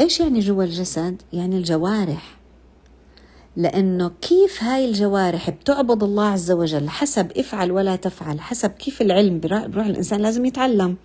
إيش 0.00 0.20
يعني 0.20 0.40
جوا 0.40 0.64
الجسد؟ 0.64 1.22
يعني 1.32 1.56
الجوارح. 1.56 2.38
لأنه 3.56 4.10
كيف 4.20 4.62
هاي 4.62 4.84
الجوارح 4.84 5.50
بتعبد 5.50 6.02
الله 6.02 6.24
عز 6.24 6.50
وجل 6.50 6.88
حسب 6.88 7.32
افعل 7.36 7.72
ولا 7.72 7.96
تفعل 7.96 8.40
حسب 8.40 8.70
كيف 8.70 9.02
العلم 9.02 9.40
بروح 9.40 9.86
الإنسان 9.86 10.20
لازم 10.20 10.44
يتعلم. 10.44 10.96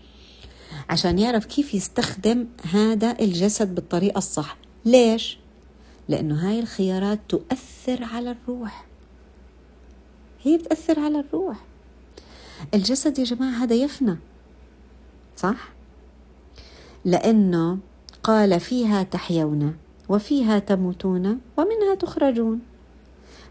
عشان 0.89 1.19
يعرف 1.19 1.45
كيف 1.45 1.73
يستخدم 1.73 2.47
هذا 2.71 3.19
الجسد 3.19 3.75
بالطريقة 3.75 4.17
الصح. 4.17 4.57
ليش؟ 4.85 5.37
لأنه 6.09 6.49
هاي 6.49 6.59
الخيارات 6.59 7.19
تؤثر 7.29 8.03
على 8.03 8.31
الروح. 8.31 8.85
هي 10.43 10.57
بتأثر 10.57 10.99
على 10.99 11.19
الروح. 11.19 11.65
الجسد 12.73 13.19
يا 13.19 13.23
جماعة 13.23 13.63
هذا 13.63 13.75
يفنى. 13.75 14.17
صح؟ 15.37 15.73
لأنه 17.05 17.77
قال 18.23 18.59
فيها 18.59 19.03
تحيون 19.03 19.75
وفيها 20.09 20.59
تموتون 20.59 21.39
ومنها 21.57 21.95
تخرجون. 21.99 22.59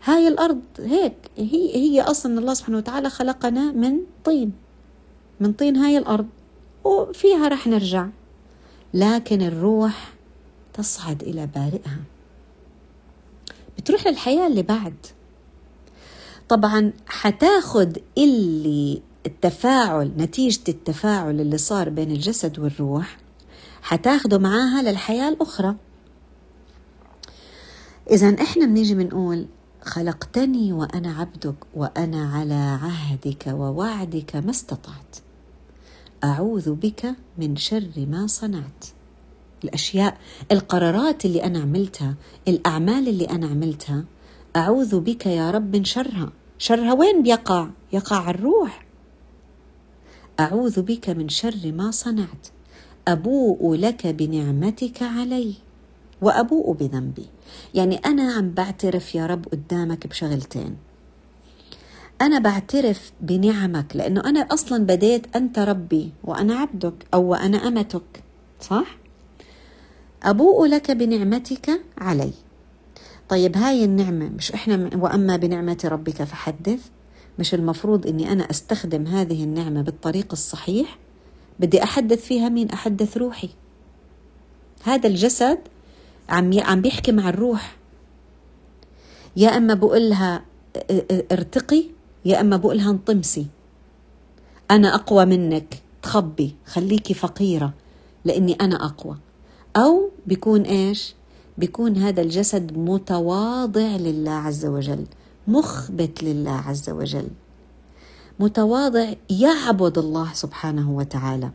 هاي 0.05 0.29
الأرض 0.29 0.61
هيك 0.79 1.15
هي 1.39 1.77
هي 1.77 2.01
أصلا 2.01 2.39
الله 2.39 2.55
سبحانه 2.55 2.79
وتعالى 2.79 3.11
خلقنا 3.11 3.73
من 3.73 3.99
طين. 4.25 4.53
من 5.41 5.53
طين 5.53 5.77
هاي 5.77 5.99
الأرض. 5.99 6.27
وفيها 6.85 7.49
رح 7.49 7.67
نرجع. 7.67 8.07
لكن 8.95 9.43
الروح 9.43 10.13
تصعد 10.73 11.23
إلى 11.23 11.47
بارئها. 11.47 11.99
بتروح 13.79 14.07
للحياة 14.07 14.47
اللي 14.47 14.63
بعد. 14.63 14.95
طبعا 16.49 16.93
حتاخد 17.07 17.99
اللي 18.19 19.03
التفاعل 19.27 20.13
نتيجة 20.17 20.61
التفاعل 20.69 21.41
اللي 21.41 21.59
صار 21.59 21.89
بين 21.89 22.11
الجسد 22.11 22.59
والروح 22.59 23.17
حتاخده 23.83 24.39
معاها 24.39 24.83
للحياة 24.83 25.29
الأخرى. 25.29 25.75
إذا 28.11 28.43
إحنا 28.43 28.67
بنيجي 28.67 28.95
بنقول 28.95 29.47
خلقتني 29.83 30.73
وأنا 30.73 31.15
عبدك 31.19 31.55
وأنا 31.75 32.33
على 32.35 32.79
عهدك 32.83 33.47
ووعدك 33.47 34.37
ما 34.37 34.51
استطعت. 34.51 35.17
أعوذ 36.25 36.75
بك 36.75 37.15
من 37.39 37.57
شر 37.57 37.91
ما 37.97 38.27
صنعت. 38.27 38.85
الأشياء 39.65 40.19
القرارات 40.53 41.25
اللي 41.25 41.45
أنا 41.45 41.59
عملتها 41.59 42.15
الأعمال 42.49 43.09
اللي 43.09 43.25
أنا 43.25 43.47
عملتها 43.47 44.05
أعوذ 44.57 45.01
بك 45.01 45.27
يا 45.27 45.51
رب 45.51 45.77
من 45.77 45.85
شرها. 45.85 46.33
شرها 46.59 46.93
وين 46.93 47.23
بيقع؟ 47.23 47.71
يقع 47.93 48.17
على 48.17 48.35
الروح. 48.35 48.87
أعوذ 50.41 50.83
بك 50.83 51.11
من 51.11 51.29
شر 51.29 51.73
ما 51.73 51.91
صنعت. 51.91 52.47
أبوء 53.09 53.75
لك 53.75 54.07
بنعمتك 54.07 55.03
علي 55.03 55.55
وأبوء 56.21 56.73
بذنبي. 56.73 57.27
يعني 57.75 57.97
أنا 57.97 58.33
عم 58.33 58.51
بعترف 58.51 59.15
يا 59.15 59.27
رب 59.27 59.47
قدامك 59.49 60.07
بشغلتين. 60.07 60.77
أنا 62.23 62.39
بعترف 62.39 63.13
بنعمك 63.21 63.97
لأنه 63.97 64.21
أنا 64.21 64.41
أصلا 64.41 64.85
بديت 64.85 65.37
أنت 65.37 65.59
ربي 65.59 66.13
وأنا 66.25 66.55
عبدك 66.55 66.95
أو 67.15 67.23
وأنا 67.23 67.69
أمتك 67.69 68.23
صح؟ 68.61 68.97
أبوء 70.23 70.67
لك 70.67 70.91
بنعمتك 70.91 71.81
علي. 71.99 72.33
طيب 73.29 73.57
هاي 73.57 73.85
النعمة 73.85 74.29
مش 74.29 74.53
إحنا 74.53 74.91
وأما 74.97 75.37
بنعمة 75.37 75.79
ربك 75.85 76.23
فحدث 76.23 76.81
مش 77.39 77.55
المفروض 77.55 78.07
أني 78.07 78.33
أنا 78.33 78.51
أستخدم 78.51 79.07
هذه 79.07 79.45
النعمة 79.45 79.83
بالطريق 79.83 80.29
الصحيح؟ 80.33 80.99
بدي 81.61 81.83
أحدث 81.83 82.25
فيها 82.25 82.49
مين؟ 82.49 82.71
أحدث 82.71 83.17
روحي. 83.17 83.49
هذا 84.85 85.09
الجسد 85.09 85.59
عم 86.29 86.61
عم 86.61 86.81
بيحكي 86.81 87.13
مع 87.13 87.29
الروح. 87.29 87.77
يا 89.37 89.57
إما 89.57 89.75
بقول 89.75 90.11
لها 90.11 90.43
ارتقي 91.33 91.85
يا 92.25 92.41
أما 92.41 92.57
بقول 92.57 92.77
لها 92.77 92.91
انطمسي. 92.91 93.47
أنا 94.71 94.95
أقوى 94.95 95.25
منك. 95.25 95.83
تخبي. 96.03 96.55
خليكي 96.67 97.15
فقيرة. 97.15 97.73
لأني 98.25 98.53
أنا 98.53 98.85
أقوى. 98.85 99.19
أو 99.77 100.11
بيكون 100.27 100.63
إيش؟ 100.63 101.15
بيكون 101.59 101.97
هذا 101.97 102.23
الجسد 102.23 102.79
متواضع 102.79 103.97
لله 103.97 104.31
عز 104.31 104.67
وجل. 104.67 105.07
مخبت 105.49 106.23
لله 106.23 106.51
عز 106.51 106.91
وجل. 106.91 107.29
متواضع 108.41 109.13
يعبد 109.31 109.99
الله 109.99 110.33
سبحانه 110.33 110.91
وتعالى. 110.91 111.51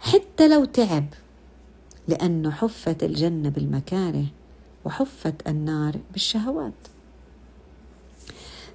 حتى 0.00 0.48
لو 0.48 0.64
تعب. 0.64 1.06
لأنه 2.08 2.50
حفت 2.50 3.02
الجنة 3.02 3.48
بالمكاره 3.48 4.26
وحفت 4.84 5.48
النار 5.48 5.96
بالشهوات. 6.12 6.72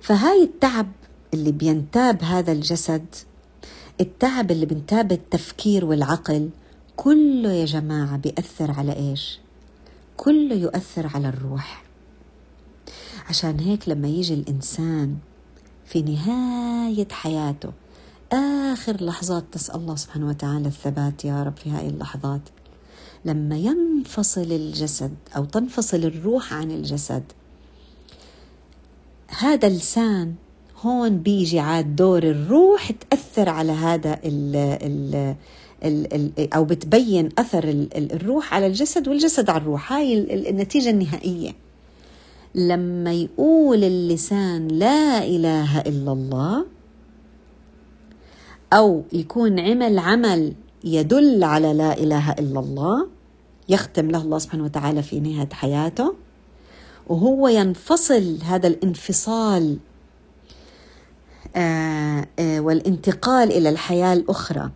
فهاي 0.01 0.43
التعب 0.43 0.91
اللي 1.35 1.51
بينتاب 1.51 2.23
هذا 2.23 2.51
الجسد 2.51 3.05
التعب 4.01 4.51
اللي 4.51 4.65
بينتاب 4.65 5.11
التفكير 5.11 5.85
والعقل 5.85 6.49
كله 6.95 7.51
يا 7.51 7.65
جماعة 7.65 8.17
بيأثر 8.17 8.71
على 8.71 8.95
إيش؟ 8.95 9.39
كله 10.17 10.55
يؤثر 10.55 11.07
على 11.15 11.29
الروح. 11.29 11.83
عشان 13.29 13.59
هيك 13.59 13.89
لما 13.89 14.07
يجي 14.07 14.33
الإنسان 14.33 15.17
في 15.85 16.01
نهاية 16.01 17.07
حياته 17.11 17.71
آخر 18.31 19.03
لحظات 19.03 19.43
نسأل 19.55 19.75
الله 19.75 19.95
سبحانه 19.95 20.27
وتعالى 20.27 20.67
الثبات 20.67 21.25
يا 21.25 21.43
رب 21.43 21.57
في 21.57 21.69
هذه 21.69 21.87
اللحظات 21.89 22.41
لما 23.25 23.57
ينفصل 23.57 24.51
الجسد 24.51 25.15
أو 25.35 25.45
تنفصل 25.45 25.97
الروح 25.97 26.53
عن 26.53 26.71
الجسد 26.71 27.23
هذا 29.27 29.67
اللسان 29.67 30.35
هون 30.81 31.17
بيجي 31.17 31.59
عاد 31.59 31.95
دور 31.95 32.23
الروح 32.23 32.91
تأثر 32.91 33.49
على 33.49 33.71
هذا 33.71 34.19
ال 34.25 35.35
ال 35.83 36.53
أو 36.53 36.63
بتبين 36.65 37.29
أثر 37.37 37.87
الروح 37.95 38.53
على 38.53 38.67
الجسد 38.67 39.07
والجسد 39.07 39.49
على 39.49 39.61
الروح. 39.61 39.93
هاي 39.93 40.17
النتيجة 40.49 40.89
النهائية. 40.89 41.55
لما 42.55 43.13
يقول 43.13 43.83
اللسان 43.83 44.67
لا 44.67 45.23
إله 45.23 45.81
إلا 45.81 46.11
الله 46.11 46.65
أو 48.73 49.03
يكون 49.13 49.59
عمل 49.59 49.99
عمل 49.99 50.53
يدل 50.83 51.43
على 51.43 51.73
لا 51.73 51.97
إله 51.97 52.31
إلا 52.31 52.59
الله 52.59 53.07
يختم 53.69 54.11
له 54.11 54.21
الله 54.21 54.39
سبحانه 54.39 54.63
وتعالى 54.63 55.03
في 55.03 55.19
نهاية 55.19 55.49
حياته 55.51 56.13
وهو 57.07 57.47
ينفصل 57.47 58.37
هذا 58.43 58.67
الانفصال 58.67 59.77
والانتقال 62.39 63.51
إلى 63.51 63.69
الحياة 63.69 64.13
الأخرى 64.13 64.71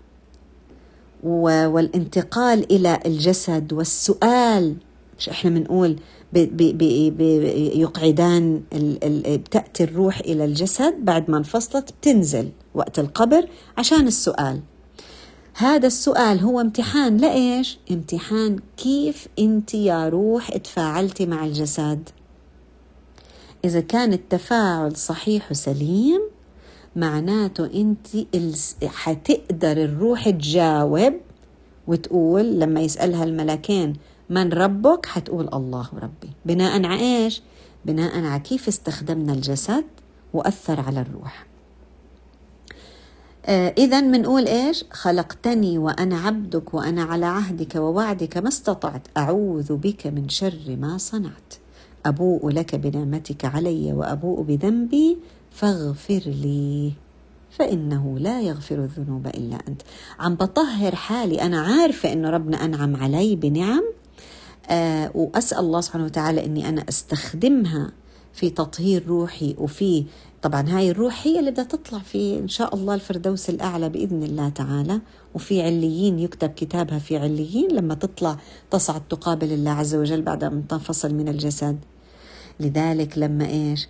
والانتقال 1.23 2.71
إلى 2.71 2.99
الجسد 3.05 3.73
والسؤال 3.73 4.75
مش 5.19 5.29
إحنا 5.29 5.49
بنقول 5.49 5.99
يقعدان 7.75 8.61
بتأتي 9.27 9.83
الروح 9.83 10.19
إلى 10.19 10.45
الجسد 10.45 10.93
بعد 11.05 11.29
ما 11.29 11.37
انفصلت 11.37 11.91
بتنزل 12.01 12.49
وقت 12.73 12.99
القبر 12.99 13.47
عشان 13.77 14.07
السؤال 14.07 14.59
هذا 15.53 15.87
السؤال 15.87 16.39
هو 16.39 16.61
امتحان 16.61 17.17
لإيش؟ 17.17 17.79
امتحان 17.91 18.59
كيف 18.77 19.27
أنت 19.39 19.73
يا 19.73 20.09
روح 20.09 20.57
تفاعلتي 20.57 21.25
مع 21.25 21.45
الجسد 21.45 22.09
إذا 23.65 23.79
كان 23.79 24.13
التفاعل 24.13 24.95
صحيح 24.97 25.51
وسليم 25.51 26.21
معناته 26.95 27.65
أنت 27.65 28.07
حتقدر 28.85 29.71
الروح 29.71 30.29
تجاوب 30.29 31.13
وتقول 31.87 32.59
لما 32.59 32.81
يسألها 32.81 33.23
الملكين 33.23 33.93
من 34.29 34.53
ربك 34.53 35.05
حتقول 35.05 35.49
الله 35.53 35.87
ربي 35.93 36.29
بناء 36.45 36.85
على 36.85 37.01
إيش؟ 37.01 37.41
بناء 37.85 38.25
على 38.25 38.39
كيف 38.39 38.67
استخدمنا 38.67 39.33
الجسد 39.33 39.85
وأثر 40.33 40.79
على 40.79 41.01
الروح 41.01 41.45
آه 43.45 43.73
إذا 43.77 43.99
بنقول 44.01 44.47
إيش؟ 44.47 44.85
خلقتني 44.91 45.77
وأنا 45.77 46.19
عبدك 46.19 46.73
وأنا 46.73 47.03
على 47.03 47.25
عهدك 47.25 47.75
ووعدك 47.75 48.37
ما 48.37 48.47
استطعت 48.47 49.01
أعوذ 49.17 49.75
بك 49.75 50.07
من 50.07 50.29
شر 50.29 50.77
ما 50.79 50.97
صنعت 50.97 51.53
أبوء 52.05 52.49
لك 52.49 52.75
بنعمتك 52.75 53.45
علي 53.45 53.93
وأبوء 53.93 54.41
بذنبي 54.41 55.17
فاغفر 55.51 56.21
لي. 56.25 56.93
فإنه 57.51 58.19
لا 58.19 58.41
يغفر 58.41 58.75
الذنوب 58.75 59.27
إلا 59.27 59.57
أنت. 59.67 59.81
عم 60.19 60.35
بطهر 60.35 60.95
حالي. 60.95 61.41
أنا 61.41 61.61
عارفة 61.61 62.13
أنه 62.13 62.29
ربنا 62.29 62.65
أنعم 62.65 62.95
علي 62.95 63.35
بنعم. 63.35 63.83
آه 64.69 65.11
وأسأل 65.15 65.59
الله 65.59 65.81
سبحانه 65.81 66.05
وتعالى 66.05 66.45
أني 66.45 66.69
أنا 66.69 66.85
أستخدمها 66.89 67.91
في 68.33 68.49
تطهير 68.49 69.07
روحي. 69.07 69.55
وفي 69.57 70.05
طبعا 70.41 70.69
هاي 70.69 70.91
الروح 70.91 71.27
هي 71.27 71.39
اللي 71.39 71.51
بدها 71.51 71.63
تطلع 71.63 71.99
في 71.99 72.39
إن 72.39 72.47
شاء 72.47 72.75
الله 72.75 72.93
الفردوس 72.93 73.49
الأعلى 73.49 73.89
بإذن 73.89 74.23
الله 74.23 74.49
تعالى. 74.49 75.01
وفي 75.33 75.61
عليين 75.61 76.19
يكتب 76.19 76.49
كتابها 76.49 76.99
في 76.99 77.17
عليين 77.17 77.71
لما 77.71 77.93
تطلع 77.93 78.37
تصعد 78.71 79.01
تقابل 79.07 79.51
الله 79.51 79.71
عز 79.71 79.95
وجل 79.95 80.21
بعد 80.21 80.43
أن 80.43 80.67
تنفصل 80.67 81.13
من 81.13 81.27
الجسد. 81.27 81.77
لذلك 82.59 83.17
لما 83.17 83.45
إيش؟ 83.45 83.87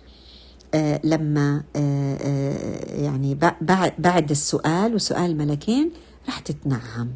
لما 1.04 1.62
آه 1.76 2.16
آه 2.16 2.94
يعني 3.02 3.34
بعد 3.98 4.30
السؤال 4.30 4.94
وسؤال 4.94 5.36
ملكين 5.38 5.90
رح 6.28 6.38
تتنعم. 6.38 7.08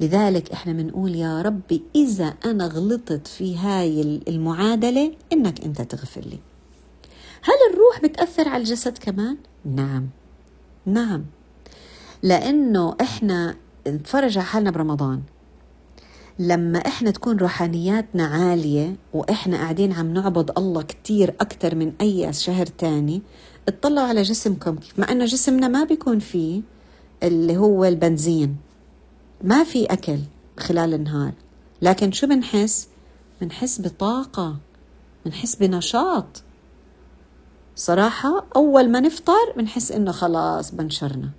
لذلك 0.00 0.52
إحنا 0.52 0.72
بنقول 0.72 1.14
يا 1.14 1.42
ربي 1.42 1.82
إذا 1.94 2.34
أنا 2.44 2.66
غلطت 2.66 3.26
في 3.26 3.58
هاي 3.58 4.20
المعادلة 4.28 5.12
إنك 5.32 5.64
أنت 5.64 5.82
تغفر 5.82 6.20
لي. 6.20 6.38
هل 7.42 7.54
الروح 7.72 8.02
بتأثر 8.02 8.48
على 8.48 8.62
الجسد 8.62 8.98
كمان؟ 8.98 9.36
نعم. 9.64 10.08
نعم. 10.86 11.24
لأنه 12.22 12.96
إحنا 13.00 13.54
نتفرج 13.88 14.38
على 14.38 14.46
حالنا 14.46 14.70
برمضان. 14.70 15.22
لما 16.38 16.78
إحنا 16.78 17.10
تكون 17.10 17.36
روحانياتنا 17.36 18.26
عالية 18.26 18.96
وإحنا 19.12 19.56
قاعدين 19.56 19.92
عم 19.92 20.14
نعبد 20.14 20.50
الله 20.58 20.82
كتير 20.82 21.34
أكتر 21.40 21.74
من 21.74 21.92
أي 22.00 22.32
شهر 22.32 22.66
تاني 22.66 23.22
اطلعوا 23.68 24.08
على 24.08 24.22
جسمكم. 24.22 24.76
كيف 24.76 24.98
مع 24.98 25.12
إنه 25.12 25.24
جسمنا 25.24 25.68
ما 25.68 25.84
بيكون 25.84 26.18
فيه 26.18 26.62
اللي 27.22 27.56
هو 27.56 27.84
البنزين. 27.84 28.56
ما 29.44 29.64
في 29.64 29.84
أكل 29.84 30.18
خلال 30.58 30.94
النهار. 30.94 31.32
لكن 31.82 32.12
شو 32.12 32.26
بنحس؟ 32.26 32.88
بنحس 33.40 33.80
بطاقة. 33.80 34.56
بنحس 35.24 35.56
بنشاط. 35.56 36.42
صراحة 37.76 38.46
أول 38.56 38.90
ما 38.90 39.00
نفطر 39.00 39.52
بنحس 39.56 39.92
إنه 39.92 40.12
خلاص 40.12 40.74
بنشرنا. 40.74 41.30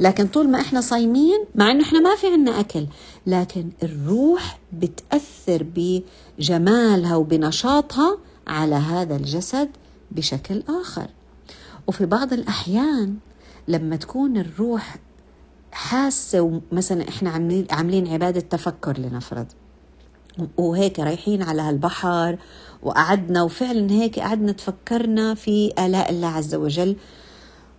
لكن 0.00 0.26
طول 0.26 0.48
ما 0.48 0.60
إحنا 0.60 0.80
صايمين 0.80 1.44
مع 1.54 1.70
إنه 1.70 1.82
إحنا 1.82 2.00
ما 2.00 2.16
في 2.16 2.26
عنا 2.26 2.60
أكل 2.60 2.86
لكن 3.26 3.68
الروح 3.82 4.58
بتأثر 4.72 5.66
بجمالها 6.38 7.16
وبنشاطها 7.16 8.18
على 8.46 8.74
هذا 8.74 9.16
الجسد 9.16 9.68
بشكل 10.10 10.62
آخر. 10.80 11.06
وفي 11.86 12.06
بعض 12.06 12.32
الأحيان 12.32 13.16
لما 13.68 13.96
تكون 13.96 14.36
الروح 14.36 14.96
حاسة 15.72 16.60
مثلا 16.72 17.08
إحنا 17.08 17.30
عاملين 17.30 17.66
عاملين 17.70 18.08
عبادة 18.08 18.40
تفكر 18.40 18.98
لنفرض 18.98 19.46
وهيك 20.56 21.00
رايحين 21.00 21.42
على 21.42 21.62
هالبحر 21.62 22.38
وقعدنا 22.82 23.42
وفعلا 23.42 23.90
هيك 23.90 24.18
قعدنا 24.18 24.52
تفكرنا 24.52 25.34
في 25.34 25.72
آلاء 25.78 26.10
الله 26.10 26.28
عز 26.28 26.54
وجل 26.54 26.96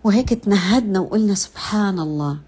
وهيك 0.06 0.34
تنهدنا 0.34 1.00
وقلنا 1.00 1.34
سبحان 1.34 1.98
الله. 1.98 2.38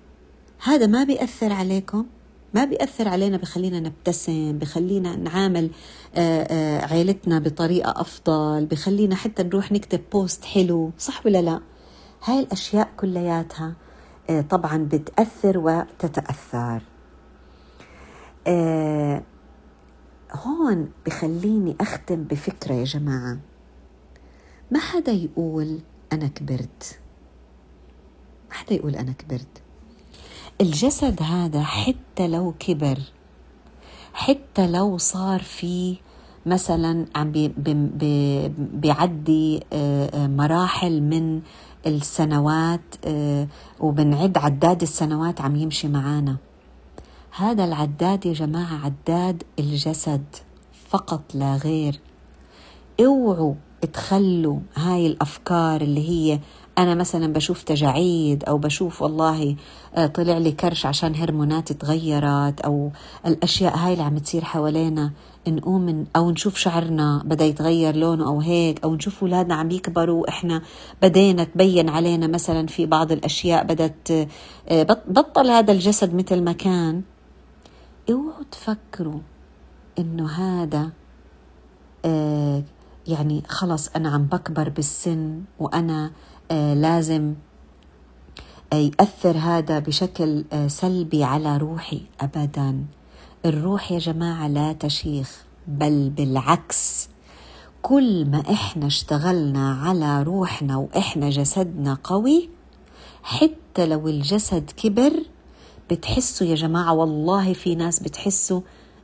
هذا 0.62 0.86
ما 0.86 1.04
بيأثر 1.04 1.52
عليكم؟ 1.52 2.06
ما 2.54 2.64
بيأثر 2.64 3.08
علينا 3.08 3.36
بخلينا 3.36 3.80
نبتسم 3.80 4.58
بخلينا 4.58 5.16
نعامل 5.16 5.70
آه، 6.14 6.42
آه، 6.42 6.92
عيلتنا 6.92 7.38
بطريقة 7.38 8.00
أفضل 8.00 8.66
بخلينا 8.66 9.14
حتى 9.16 9.42
نروح 9.42 9.72
نكتب 9.72 10.00
بوست 10.12 10.44
حلو 10.44 10.90
صح 10.98 11.26
ولا 11.26 11.42
لا؟ 11.42 11.60
هاي 12.24 12.40
الأشياء 12.40 12.88
كلياتها 12.96 13.74
آه، 14.30 14.40
طبعا 14.40 14.88
بتأثر 14.92 15.58
وتتأثر. 15.58 16.82
هون 20.32 20.90
بخليني 21.06 21.76
أختم 21.80 22.24
بفكرة 22.24 22.74
يا 22.74 22.84
جماعة. 22.84 23.38
ما 24.70 24.78
حدا 24.78 25.12
يقول 25.12 25.78
أنا 26.12 26.26
كبرت؟ 26.26 26.98
ما 28.48 28.54
حدا 28.54 28.74
يقول 28.74 28.96
أنا 28.96 29.12
كبرت؟ 29.12 29.62
الجسد 30.60 31.22
هذا 31.22 31.62
حتى 31.62 32.28
لو 32.28 32.54
كبر 32.58 32.98
حتى 34.14 34.66
لو 34.66 34.98
صار 34.98 35.42
في 35.42 35.96
مثلا 36.46 37.06
عم 37.16 37.32
بي 37.32 37.48
بي 37.48 38.48
بيعدي 38.58 39.60
آه، 39.72 40.10
آه، 40.14 40.26
مراحل 40.26 41.02
من 41.02 41.40
السنوات 41.86 42.80
آه، 43.04 43.48
وبنعد 43.80 44.38
عداد 44.38 44.82
السنوات 44.82 45.40
عم 45.40 45.56
يمشي 45.56 45.88
معانا. 45.88 46.36
هذا 47.36 47.64
العداد 47.64 48.26
يا 48.26 48.32
جماعة 48.32 48.84
عداد 48.84 49.42
الجسد 49.58 50.24
فقط 50.88 51.34
لا 51.34 51.56
غير. 51.56 52.00
اوعوا 53.00 53.54
تخلوا 53.92 54.58
هاي 54.74 55.06
الأفكار 55.06 55.80
اللي 55.80 56.08
هي 56.08 56.40
أنا 56.78 56.94
مثلا 56.94 57.32
بشوف 57.32 57.62
تجاعيد 57.62 58.44
أو 58.44 58.58
بشوف 58.58 59.02
والله 59.02 59.56
آه، 59.94 60.06
طلع 60.06 60.38
لي 60.38 60.52
كرش 60.52 60.86
عشان 60.86 61.14
هرموناتي 61.14 61.74
تغيرت 61.74 62.60
أو 62.60 62.90
الأشياء 63.26 63.76
هاي 63.76 63.92
اللي 63.92 64.04
عم 64.04 64.18
تصير 64.18 64.44
حوالينا 64.44 65.10
نقوم 65.48 66.06
أو 66.16 66.30
نشوف 66.30 66.56
شعرنا 66.56 67.22
بدأ 67.24 67.44
يتغير 67.44 67.96
لونه 67.96 68.26
أو 68.26 68.40
هيك 68.40 68.84
أو 68.84 68.94
نشوف 68.94 69.22
أولادنا 69.22 69.54
عم 69.54 69.70
يكبروا 69.70 70.22
وإحنا 70.22 70.62
بدينا 71.02 71.44
تبين 71.44 71.88
علينا 71.88 72.26
مثلا 72.26 72.66
في 72.66 72.86
بعض 72.86 73.12
الأشياء 73.12 73.64
بدت 73.64 74.28
آه، 74.68 74.82
بطل 75.08 75.50
هذا 75.50 75.72
الجسد 75.72 76.14
مثل 76.14 76.42
ما 76.42 76.52
كان. 76.52 77.02
اوعوا 78.10 78.44
تفكروا 78.50 79.20
إنه 79.98 80.30
هذا 80.30 80.90
آه 82.04 82.62
يعني 83.06 83.42
خلص 83.48 83.88
أنا 83.96 84.08
عم 84.10 84.24
بكبر 84.24 84.68
بالسن 84.68 85.40
وأنا 85.58 86.04
آه 86.06 86.10
لازم 86.56 87.34
آه، 88.72 88.76
يأثر 88.76 89.36
هذا 89.38 89.78
بشكل 89.78 90.44
آه، 90.52 90.68
سلبي 90.68 91.24
على 91.24 91.56
روحي 91.56 92.00
ابدا. 92.20 92.84
الروح 93.46 93.92
يا 93.92 93.98
جماعة 93.98 94.48
لا 94.48 94.72
تشيخ 94.72 95.44
بل 95.66 96.10
بالعكس. 96.10 97.08
كل 97.82 98.24
ما 98.30 98.42
إحنا 98.52 98.86
اشتغلنا 98.86 99.74
على 99.74 100.22
روحنا 100.22 100.76
وإحنا 100.76 101.30
جسدنا 101.30 101.98
قوي 102.04 102.48
حتى 103.22 103.86
لو 103.86 104.08
الجسد 104.08 104.70
كبر 104.76 105.12
بتحسوا 105.90 106.46
يا 106.46 106.54
جماعة 106.54 106.92
والله 106.94 107.52
في 107.52 107.74
ناس 107.74 108.00
بتحسوا 108.00 108.60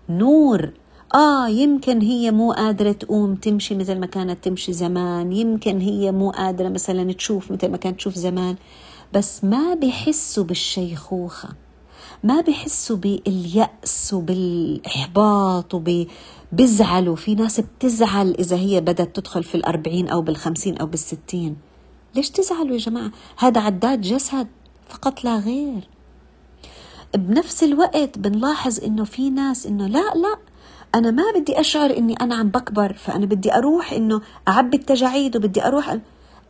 نور 0.08 0.70
آه 1.14 1.48
يمكن 1.48 2.00
هي 2.00 2.30
مو 2.30 2.52
قادرة 2.52 2.92
تقوم 2.92 3.34
تمشي 3.34 3.74
مثل 3.74 3.98
ما 3.98 4.06
كانت 4.06 4.44
تمشي 4.44 4.72
زمان. 4.72 5.32
يمكن 5.32 5.80
هي 5.80 6.12
مو 6.12 6.30
قادرة 6.30 6.68
مثلا 6.68 7.12
تشوف 7.12 7.52
مثل 7.52 7.68
ما 7.68 7.76
كانت 7.76 7.96
تشوف 7.96 8.14
زمان. 8.14 8.56
بس 9.12 9.44
ما 9.44 9.74
بحسوا 9.74 10.44
بالشيخوخة. 10.44 11.48
ما 12.24 12.40
بحسوا 12.40 12.96
باليأس 12.96 14.14
وبالإحباط 14.14 15.74
وبزعلوا 15.74 17.16
في 17.16 17.34
ناس 17.34 17.60
بتزعل 17.60 18.34
إذا 18.38 18.56
هي 18.56 18.80
بدأت 18.80 19.16
تدخل 19.16 19.42
في 19.42 19.54
الأربعين 19.54 20.08
أو 20.08 20.22
بالخمسين 20.22 20.76
أو 20.76 20.86
بالستين. 20.86 21.56
ليش 22.14 22.30
تزعلوا 22.30 22.72
يا 22.72 22.78
جماعة؟ 22.78 23.10
هذا 23.36 23.60
عداد 23.60 24.00
جسد 24.00 24.46
فقط 24.88 25.24
لا 25.24 25.38
غير. 25.38 25.88
بنفس 27.14 27.64
الوقت 27.64 28.18
بنلاحظ 28.18 28.84
إنه 28.84 29.04
في 29.04 29.30
ناس 29.30 29.66
إنه 29.66 29.86
لا 29.86 30.14
لا 30.14 30.38
أنا 30.94 31.10
ما 31.10 31.22
بدي 31.36 31.60
أشعر 31.60 31.96
إني 31.96 32.14
أنا 32.20 32.34
عم 32.34 32.48
بكبر 32.48 32.92
فأنا 32.92 33.26
بدي 33.26 33.54
أروح 33.54 33.92
إنه 33.92 34.20
أعبي 34.48 34.76
التجاعيد 34.76 35.36
وبدي 35.36 35.66
أروح 35.66 35.98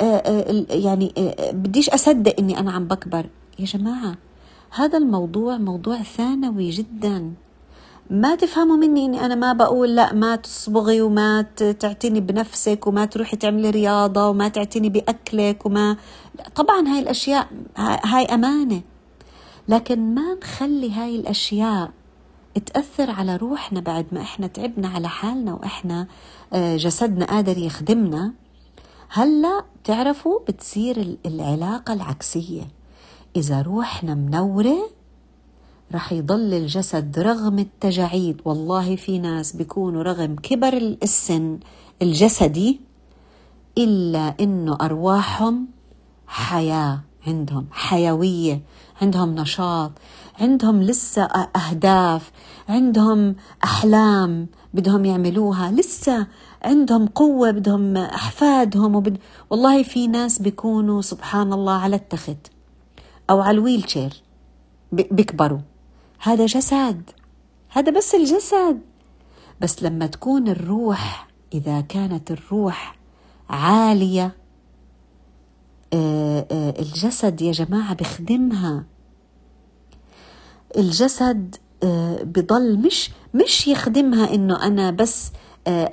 آه، 0.01 0.05
آه، 0.05 0.65
يعني 0.71 1.13
آه، 1.19 1.51
بديش 1.51 1.91
أصدق 1.91 2.35
إني 2.39 2.59
أنا 2.59 2.73
عم 2.73 2.85
بكبر. 2.85 3.27
يا 3.59 3.65
جماعة 3.65 4.15
هذا 4.71 4.99
الموضوع 4.99 5.57
موضوع 5.57 6.03
ثانوي 6.03 6.71
جدا. 6.71 7.33
ما 8.11 8.35
تفهموا 8.35 8.77
مني 8.77 9.05
إني 9.05 9.25
أنا 9.25 9.35
ما 9.35 9.53
بقول 9.53 9.97
لا 9.97 10.13
ما 10.13 10.37
تصبغي 10.37 11.01
وما 11.01 11.43
تعتني 11.81 12.21
بنفسك 12.21 12.87
وما 12.87 13.05
تروحي 13.05 13.37
تعملي 13.37 13.71
رياضة 13.71 14.29
وما 14.29 14.49
تعتني 14.49 14.89
بأكلك 14.89 15.67
وما 15.67 15.97
طبعا 16.55 16.89
هاي 16.89 16.99
الأشياء 16.99 17.49
هاي 18.05 18.25
أمانة. 18.25 18.83
لكن 19.69 20.15
ما 20.15 20.35
نخلي 20.35 20.93
هاي 20.93 21.17
الأشياء 21.17 21.91
تأثر 22.61 23.11
على 23.11 23.37
روحنا 23.37 23.81
بعد 23.81 24.07
ما 24.13 24.21
إحنا 24.21 24.47
تعبنا 24.47 24.89
على 24.89 25.09
حالنا 25.09 25.55
وإحنا 25.55 26.07
آه، 26.53 26.77
جسدنا 26.77 27.25
قادر 27.25 27.59
يخدمنا. 27.59 28.33
هلأ 29.09 29.65
تعرفوا 29.85 30.39
بتصير 30.49 31.19
العلاقة 31.27 31.93
العكسية. 31.95 32.69
إذا 33.37 33.63
روحنا 33.63 34.15
منورة 34.15 34.91
رح 35.95 36.13
يضل 36.13 36.55
الجسد 36.55 37.19
رغم 37.19 37.59
التجاعيد. 37.59 38.41
والله 38.45 38.97
في 38.97 39.19
ناس 39.19 39.57
بيكونوا 39.57 40.03
رغم 40.03 40.37
كبر 40.37 40.97
السن 41.03 41.59
الجسدي 42.03 42.81
إلا 43.79 44.35
إنه 44.41 44.79
أرواحهم 44.81 45.67
حياة 46.27 47.01
عندهم 47.27 47.67
حيوية 47.71 48.61
عندهم 49.03 49.35
نشاط. 49.35 49.93
عندهم 50.41 50.83
لسه 50.83 51.23
أهداف 51.57 52.31
عندهم 52.69 53.37
أحلام 53.65 54.47
بدهم 54.75 55.05
يعملوها 55.05 55.71
لسه 55.71 56.27
عندهم 56.63 57.07
قوة 57.07 57.51
بدهم 57.51 57.97
أحفادهم 57.97 58.95
وبد... 58.95 59.19
والله 59.51 59.83
في 59.83 60.07
ناس 60.07 60.43
بيكونوا 60.43 61.03
سبحان 61.03 61.53
الله 61.53 61.73
على 61.73 61.97
التخت 61.97 62.47
أو 63.31 63.41
على 63.41 63.55
الويل 63.55 63.91
شير 63.91 64.23
بيكبروا. 64.93 65.61
هذا 66.19 66.47
جسد 66.47 67.11
هذا 67.69 67.93
بس 67.93 68.15
الجسد. 68.15 68.81
بس 69.61 69.83
لما 69.83 70.07
تكون 70.07 70.49
الروح 70.49 71.29
إذا 71.55 71.81
كانت 71.81 72.31
الروح 72.31 72.97
عالية 73.51 74.37
آه، 75.93 76.47
آه، 76.51 76.75
الجسد 76.81 77.43
يا 77.43 77.53
جماعة 77.53 77.95
بخدمها 77.95 78.85
الجسد 80.77 81.57
آه، 81.83 82.23
بضل 82.23 82.79
مش 82.79 83.11
مش 83.35 83.69
يخدمها 83.69 84.35
إنه 84.35 84.67
أنا 84.67 84.91
بس 84.91 85.31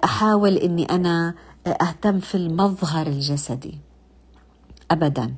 أحاول 0.04 0.58
إني 0.58 0.86
أنا 0.86 1.34
أهتم 1.67 2.20
في 2.20 2.36
المظهر 2.36 3.08
الجسدي. 3.08 3.80
ابدا. 4.91 5.36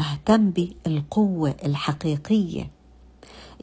أهتم 0.00 0.50
بالقوة 0.50 1.54
الحقيقية 1.64 2.70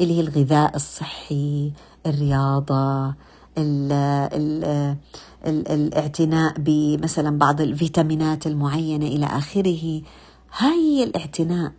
اللي 0.01 0.17
هي 0.17 0.21
الغذاء 0.21 0.75
الصحي 0.75 1.71
الرياضة 2.05 3.07
ال 3.57 3.91
ال 4.33 4.63
ال 5.47 5.67
الاعتناء 5.67 6.53
بمثلا 6.57 7.37
بعض 7.37 7.61
الفيتامينات 7.61 8.47
المعينة 8.47 9.07
إلى 9.07 9.25
آخره. 9.25 10.01
هاي 10.57 11.03
الاعتناء 11.03 11.71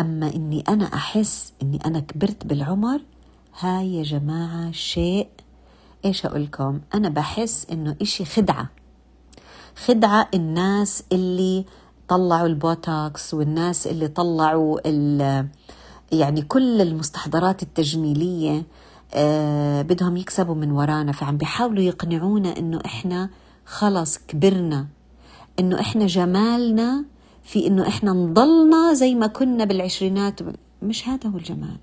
أما 0.00 0.34
إني 0.34 0.64
أنا 0.68 0.84
أحس 0.84 1.52
إني 1.62 1.78
أنا 1.86 2.00
كبرت 2.00 2.46
بالعمر 2.46 3.00
هاي 3.60 3.94
يا 3.94 4.02
جماعة 4.02 4.72
شيء 4.72 5.28
إيش 6.04 6.26
أقول 6.26 6.44
لكم 6.44 6.80
أنا 6.94 7.08
بحس 7.08 7.66
إنه 7.72 7.96
إشي 8.02 8.24
خدعة. 8.24 8.68
خدعة 9.86 10.28
الناس 10.34 11.04
اللي 11.12 11.64
طلعوا 12.08 12.46
البوتوكس 12.46 13.34
والناس 13.34 13.86
اللي 13.86 14.08
طلعوا 14.08 14.88
يعني 16.12 16.42
كل 16.42 16.80
المستحضرات 16.80 17.62
التجميلية 17.62 18.66
آه 19.14 19.82
بدهم 19.82 20.16
يكسبوا 20.16 20.54
من 20.54 20.70
ورانا. 20.70 21.12
فعم 21.12 21.36
بيحاولوا 21.36 21.82
يقنعونا 21.82 22.58
إنه 22.58 22.80
إحنا 22.84 23.30
خلص 23.66 24.18
كبرنا 24.18 24.86
إنه 25.58 25.80
إحنا 25.80 26.06
جمالنا 26.06 27.04
في 27.42 27.66
إنه 27.66 27.88
إحنا 27.88 28.12
نضلنا 28.12 28.94
زي 28.94 29.14
ما 29.14 29.26
كنا 29.26 29.64
بالعشرينات. 29.64 30.40
مش 30.82 31.08
هذا 31.08 31.28
هو 31.28 31.36
الجمال. 31.36 31.78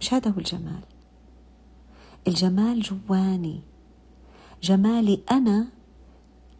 مش 0.00 0.14
هذا 0.14 0.30
هو 0.30 0.38
الجمال. 0.38 0.80
الجمال 2.28 2.82
جواني. 2.82 3.60
جمالي 4.62 5.20
أنا 5.30 5.66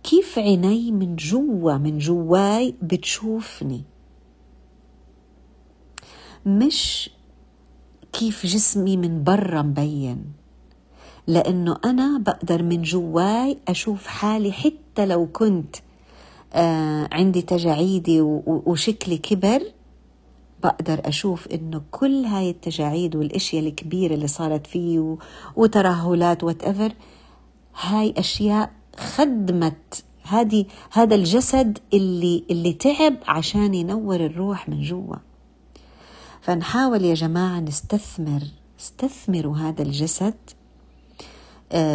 كيف 0.02 0.38
عيني 0.38 0.92
من 0.92 1.16
جوا 1.16 1.76
من 1.76 1.98
جواي 1.98 2.74
بتشوفني. 2.82 3.84
مش 6.46 7.10
كيف 8.12 8.46
جسمي 8.46 8.96
من 8.96 9.24
برا 9.24 9.62
مبين. 9.62 10.24
لأنه 11.26 11.76
أنا 11.84 12.18
بقدر 12.18 12.62
من 12.62 12.82
جواي 12.82 13.58
أشوف 13.68 14.06
حالي 14.06 14.52
حتى 14.52 15.06
لو 15.06 15.26
كنت 15.26 15.76
آه 16.52 17.08
عندي 17.12 17.42
تجاعيدي 17.42 18.20
وشكلي 18.46 19.18
كبر 19.18 19.62
بقدر 20.62 21.00
أشوف 21.04 21.48
إنه 21.48 21.82
كل 21.90 22.24
هاي 22.24 22.50
التجاعيد 22.50 23.16
والأشياء 23.16 23.66
الكبيرة 23.66 24.14
اللي 24.14 24.26
صارت 24.26 24.66
فيه 24.66 25.16
وترهلات 25.56 26.44
whatever 26.44 26.92
هاي 27.80 28.14
أشياء 28.16 28.70
خدمت 28.96 30.04
هذه 30.22 30.64
هذا 30.92 31.14
الجسد 31.14 31.78
اللي 31.94 32.44
اللي 32.50 32.72
تعب 32.72 33.16
عشان 33.28 33.74
ينور 33.74 34.16
الروح 34.16 34.68
من 34.68 34.82
جوا. 34.82 35.16
فنحاول 36.40 37.04
يا 37.04 37.14
جماعة 37.14 37.60
نستثمر 37.60 38.42
استثمروا 38.80 39.56
هذا 39.56 39.82
الجسد 39.82 40.34
آه، 41.72 41.94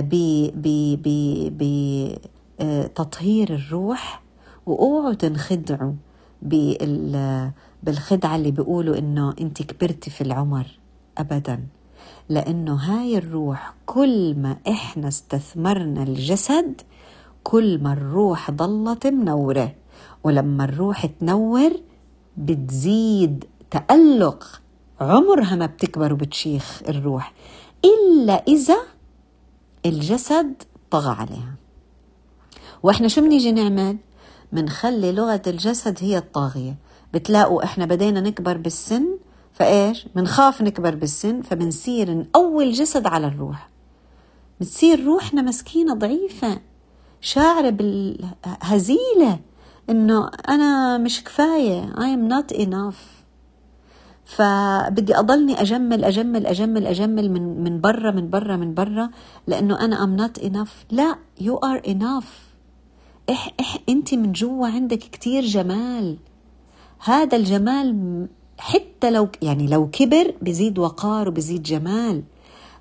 بتطهير 2.60 3.52
آه، 3.52 3.56
الروح 3.56 4.25
وأوعوا 4.66 5.14
تنخدعوا 5.14 5.94
بالخدعة 7.84 8.36
اللي 8.36 8.52
بيقولوا 8.52 8.98
إنه 8.98 9.34
أنت 9.42 9.62
كبرتي 9.64 10.10
في 10.10 10.22
العمر. 10.22 10.80
ابدا. 11.18 11.64
لأنه 12.30 12.76
هاي 12.76 13.18
الروح 13.18 13.74
كل 13.86 14.36
ما 14.36 14.58
إحنا 14.68 15.08
استثمرنا 15.08 16.04
الجسد 16.04 16.82
كل 17.44 17.84
ما 17.84 17.94
الروح 17.94 18.52
ضلت 18.52 19.08
منورة. 19.08 19.76
ولما 20.24 20.64
الروح 20.64 21.06
تنور 21.06 21.72
بتزيد 22.38 23.46
تألق. 23.72 24.62
عمرها 25.02 25.56
ما 25.56 25.66
بتكبر 25.66 26.14
وبتشيخ 26.14 26.82
الروح. 26.90 27.34
إلا 27.86 28.34
إذا 28.48 28.78
الجسد 29.86 30.54
طغى 30.92 31.10
عليها. 31.10 31.56
وإحنا 32.84 33.08
شو 33.08 33.22
بنيجي 33.22 33.52
نعمل؟ 33.52 33.98
بنخلي 34.52 35.12
لغة 35.12 35.42
الجسد 35.48 35.98
هي 36.02 36.18
الطاغية. 36.18 36.76
بتلاقوا 37.14 37.64
إحنا 37.64 37.86
بدينا 37.86 38.22
نكبر 38.22 38.58
بالسن 38.58 39.18
فإيش؟ 39.54 40.08
بنخاف 40.16 40.62
نكبر 40.62 40.96
بالسن 40.96 41.42
فبنصير 41.42 42.14
نقوي 42.14 42.64
الجسد 42.64 43.08
على 43.08 43.28
الروح. 43.28 43.70
بتصير 44.62 45.06
روحنا 45.06 45.42
مسكينة 45.42 45.94
ضعيفة 45.94 46.62
شاعرة 47.22 47.70
بالهزيلة 47.70 49.40
إنه 49.90 50.30
أنا 50.50 50.98
مش 50.98 51.24
كفاية 51.24 51.94
I 51.96 52.18
am 52.18 52.32
not 52.34 52.58
enough. 52.58 53.16
فبدي 54.26 55.20
أضلني 55.20 55.62
أجمل 55.62 56.04
أجمل 56.04 56.46
أجمل 56.46 56.88
أجمل 56.88 57.32
من 57.32 57.64
من 57.64 57.82
برا 57.82 58.12
من 58.12 58.30
برا 58.30 58.56
من 58.56 58.74
برا 58.74 59.10
لأنه 59.48 59.80
أنا 59.80 60.04
I'm 60.04 60.16
not 60.16 60.40
enough 60.40 60.86
لا 60.92 61.16
you 61.42 61.58
are 61.58 61.82
enough 61.88 62.45
إح 63.30 63.50
إح 63.60 63.78
أنت 63.90 64.14
من 64.14 64.32
جوا 64.32 64.68
عندك 64.68 64.98
كتير 64.98 65.44
جمال. 65.44 66.18
هذا 67.00 67.38
الجمال 67.38 68.28
حتى 68.58 69.12
لو 69.12 69.30
يعني 69.42 69.68
لو 69.68 69.90
كبر 69.90 70.34
بزيد 70.42 70.80
وقار 70.80 71.28
وبزيد 71.28 71.64
جمال. 71.64 72.24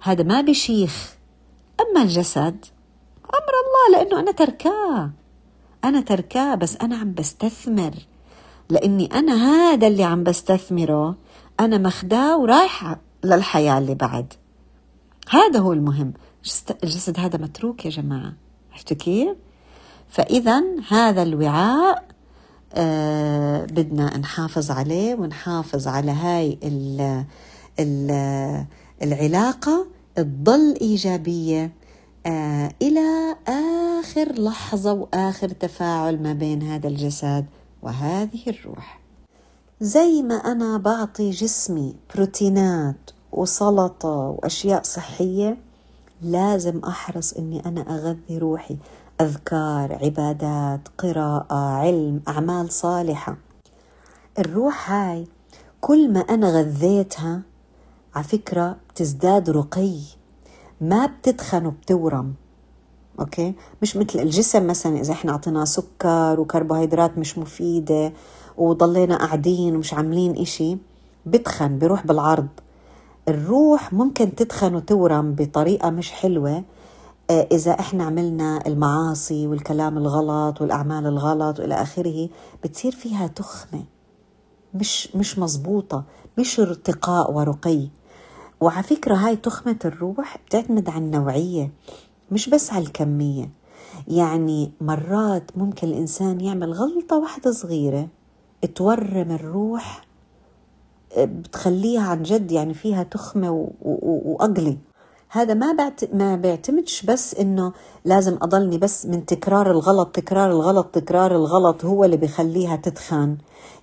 هذا 0.02 0.22
ما 0.22 0.40
بشيخ. 0.40 1.14
أما 1.80 2.02
الجسد 2.02 2.64
أمر 3.24 3.54
الله 3.64 3.98
لأنه 3.98 4.20
أنا 4.20 4.32
تركاه. 4.32 5.10
أنا 5.84 6.00
تركاه 6.00 6.54
بس 6.54 6.76
أنا 6.76 6.96
عم 6.96 7.14
بستثمر. 7.14 7.94
لأني 8.70 9.06
أنا 9.06 9.34
هذا 9.34 9.86
اللي 9.86 10.04
عم 10.04 10.24
بستثمره. 10.24 11.16
أنا 11.60 11.78
مخداه 11.78 12.38
ورايحة 12.38 13.00
للحياة 13.24 13.78
اللي 13.78 13.94
بعد. 13.94 14.32
هذا 15.30 15.58
هو 15.58 15.72
المهم. 15.72 16.12
الجسد 16.84 17.20
هذا 17.20 17.38
متروك 17.38 17.84
يا 17.84 17.90
جماعة. 17.90 18.32
عرفتوا 18.72 18.96
كيف؟ 18.96 19.36
فإذا 20.08 20.62
هذا 20.88 21.22
الوعاء 21.22 22.04
آه 22.74 23.64
بدنا 23.64 24.16
نحافظ 24.18 24.70
عليه 24.70 25.14
ونحافظ 25.14 25.88
على 25.88 26.10
هاي 26.12 26.58
ال 26.64 27.24
ال 27.80 28.10
العلاقة 29.02 29.86
تضل 30.16 30.74
إيجابية 30.80 31.72
آه 32.26 32.70
إلى 32.82 33.36
آخر 33.48 34.32
لحظة 34.32 34.92
وآخر 34.92 35.48
تفاعل 35.48 36.22
ما 36.22 36.32
بين 36.32 36.62
هذا 36.62 36.88
الجسد 36.88 37.46
وهذه 37.82 38.40
الروح. 38.46 39.00
زي 39.80 40.22
ما 40.22 40.34
أنا 40.34 40.76
بعطي 40.78 41.30
جسمي 41.30 41.94
بروتينات 42.14 43.10
وسلطة 43.32 44.08
وأشياء 44.08 44.82
صحية 44.82 45.56
لازم 46.22 46.78
أحرص 46.78 47.32
إني 47.32 47.66
أنا 47.66 47.80
أغذي 47.80 48.38
روحي. 48.38 48.76
أذكار 49.20 49.98
عبادات 50.04 50.80
قراءة 50.98 51.54
علم 51.54 52.20
أعمال 52.28 52.72
صالحة. 52.72 53.36
الروح 54.38 54.92
هاي 54.92 55.26
كل 55.80 56.12
ما 56.12 56.20
أنا 56.20 56.50
غذيتها 56.50 57.42
على 58.14 58.24
فكرة 58.24 58.76
بتزداد 58.90 59.50
رقي 59.50 59.98
ما 60.80 61.06
بتتخن 61.06 61.66
وبتورم 61.66 62.34
أوكي؟ 63.20 63.54
مش 63.82 63.96
مثل 63.96 64.18
الجسم 64.18 64.66
مثلا 64.66 65.00
إذا 65.00 65.12
إحنا 65.12 65.32
أعطيناه 65.32 65.64
سكر 65.64 66.40
وكربوهيدرات 66.40 67.18
مش 67.18 67.38
مفيدة 67.38 68.12
وضلينا 68.56 69.16
قاعدين 69.16 69.76
ومش 69.76 69.94
عاملين 69.94 70.36
إشي 70.36 70.76
بتخن 71.26 71.78
بروح 71.78 72.06
بالعرض. 72.06 72.48
الروح 73.28 73.92
ممكن 73.92 74.34
تتخن 74.34 74.74
وتورم 74.74 75.34
بطريقة 75.34 75.90
مش 75.90 76.12
حلوة 76.12 76.64
إذا 77.30 77.70
إحنا 77.80 78.04
عملنا 78.04 78.66
المعاصي 78.66 79.46
والكلام 79.46 79.98
الغلط 79.98 80.60
والأعمال 80.60 81.06
الغلط 81.06 81.58
وإلى 81.60 81.74
آخره 81.74 82.28
بتصير 82.64 82.92
فيها 82.92 83.26
تخمة. 83.26 83.84
مش 84.74 85.16
مش 85.16 85.38
مزبوطة 85.38 86.04
مش 86.38 86.60
ارتقاء 86.60 87.32
ورقي. 87.32 87.88
وعلى 88.60 88.82
فكرة 88.82 89.14
هاي 89.14 89.36
تخمة 89.36 89.76
الروح 89.84 90.38
بتعتمد 90.46 90.88
على 90.88 91.04
النوعية 91.04 91.70
مش 92.30 92.48
بس 92.48 92.72
على 92.72 92.84
الكمية. 92.84 93.50
يعني 94.08 94.72
مرات 94.80 95.50
ممكن 95.56 95.88
الإنسان 95.88 96.40
يعمل 96.40 96.72
غلطة 96.72 97.16
واحدة 97.18 97.52
صغيرة 97.52 98.08
تورم 98.74 99.30
الروح 99.30 100.04
بتخليها 101.18 102.02
عن 102.02 102.22
جد 102.22 102.52
يعني 102.52 102.74
فيها 102.74 103.02
تخمة 103.02 103.68
وأقلي. 103.82 104.78
هذا 105.34 105.54
ما 105.54 105.72
بعت 105.72 106.14
ما 106.14 106.36
بيعتمدش 106.36 107.02
بس 107.02 107.34
إنه 107.34 107.72
لازم 108.04 108.38
أضلني 108.42 108.78
بس 108.78 109.06
من 109.06 109.26
تكرار 109.26 109.70
الغلط 109.70 110.08
تكرار 110.08 110.50
الغلط 110.50 110.86
تكرار 110.86 111.36
الغلط 111.36 111.84
هو 111.84 112.04
اللي 112.04 112.16
بخليها 112.16 112.76
تتخن 112.76 113.36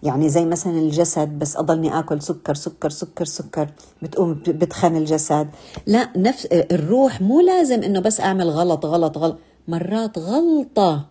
يعني 0.04 0.30
زي 0.30 0.46
مثلا 0.46 0.80
الجسد 0.80 1.40
بس 1.40 1.58
أضلني 1.58 2.00
آكل 2.00 2.22
سكر 2.22 2.54
سكر 2.54 2.90
سكر 2.90 3.26
سكر 3.26 3.68
بتقوم 4.02 4.34
بتخن 4.48 4.96
الجسد. 4.96 5.48
لا 5.88 6.10
نفس 6.18 6.46
الروح 6.46 7.22
مو 7.22 7.42
لازم 7.42 7.84
إنه 7.84 8.00
بس 8.00 8.22
أعمل 8.22 8.50
غلط 8.50 8.86
غلط 8.86 9.18
غلط. 9.18 9.38
مرات 9.68 10.20
غلطة 10.20 11.06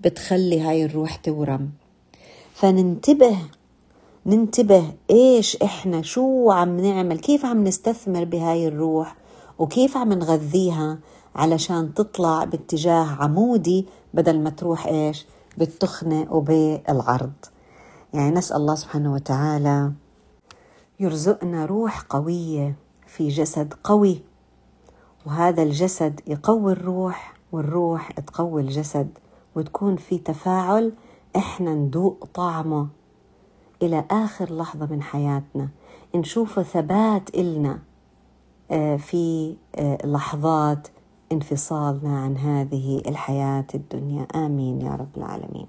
بتخلي 0.00 0.60
هاي 0.60 0.84
الروح 0.84 1.16
تورم. 1.16 1.70
فننتبه 2.54 3.36
ننتبه 4.26 4.92
إيش 5.10 5.56
إحنا 5.56 6.02
شو 6.02 6.50
عم 6.50 6.80
نعمل 6.80 7.18
كيف 7.18 7.46
عم 7.46 7.64
نستثمر 7.64 8.24
بهاي 8.24 8.68
الروح. 8.68 9.21
وكيف 9.62 9.96
عم 9.96 10.12
نغذيها 10.12 10.98
علشان 11.36 11.94
تطلع 11.94 12.44
باتجاه 12.44 13.06
عمودي 13.20 13.86
بدل 14.14 14.40
ما 14.40 14.50
تروح 14.50 14.86
إيش؟ 14.86 15.26
بالتخنة 15.58 16.26
وبالعرض. 16.30 17.32
يعني 18.14 18.30
نسأل 18.30 18.56
الله 18.56 18.74
سبحانه 18.74 19.14
وتعالى 19.14 19.92
يرزقنا 21.00 21.66
روح 21.66 22.00
قوية 22.00 22.76
في 23.06 23.28
جسد 23.28 23.74
قوي 23.84 24.20
وهذا 25.26 25.62
الجسد 25.62 26.20
يقوي 26.26 26.72
الروح 26.72 27.34
والروح 27.52 28.12
تقوي 28.12 28.62
الجسد 28.62 29.08
وتكون 29.56 29.96
في 29.96 30.18
تفاعل 30.18 30.92
إحنا 31.36 31.74
ندوق 31.74 32.28
طعمه 32.34 32.88
إلى 33.82 34.04
آخر 34.10 34.56
لحظة 34.56 34.86
من 34.86 35.02
حياتنا. 35.02 35.68
نشوف 36.14 36.60
ثبات 36.60 37.34
إلنا. 37.34 37.72
آه، 37.72 37.91
في 38.96 39.56
آه، 39.74 40.06
لحظات 40.06 40.88
انفصالنا 41.32 42.18
عن 42.20 42.36
هذه 42.36 43.02
الحياة 43.08 43.66
الدنيا. 43.74 44.22
آمين 44.34 44.80
يا 44.80 44.90
رب 44.90 45.16
العالمين. 45.16 45.66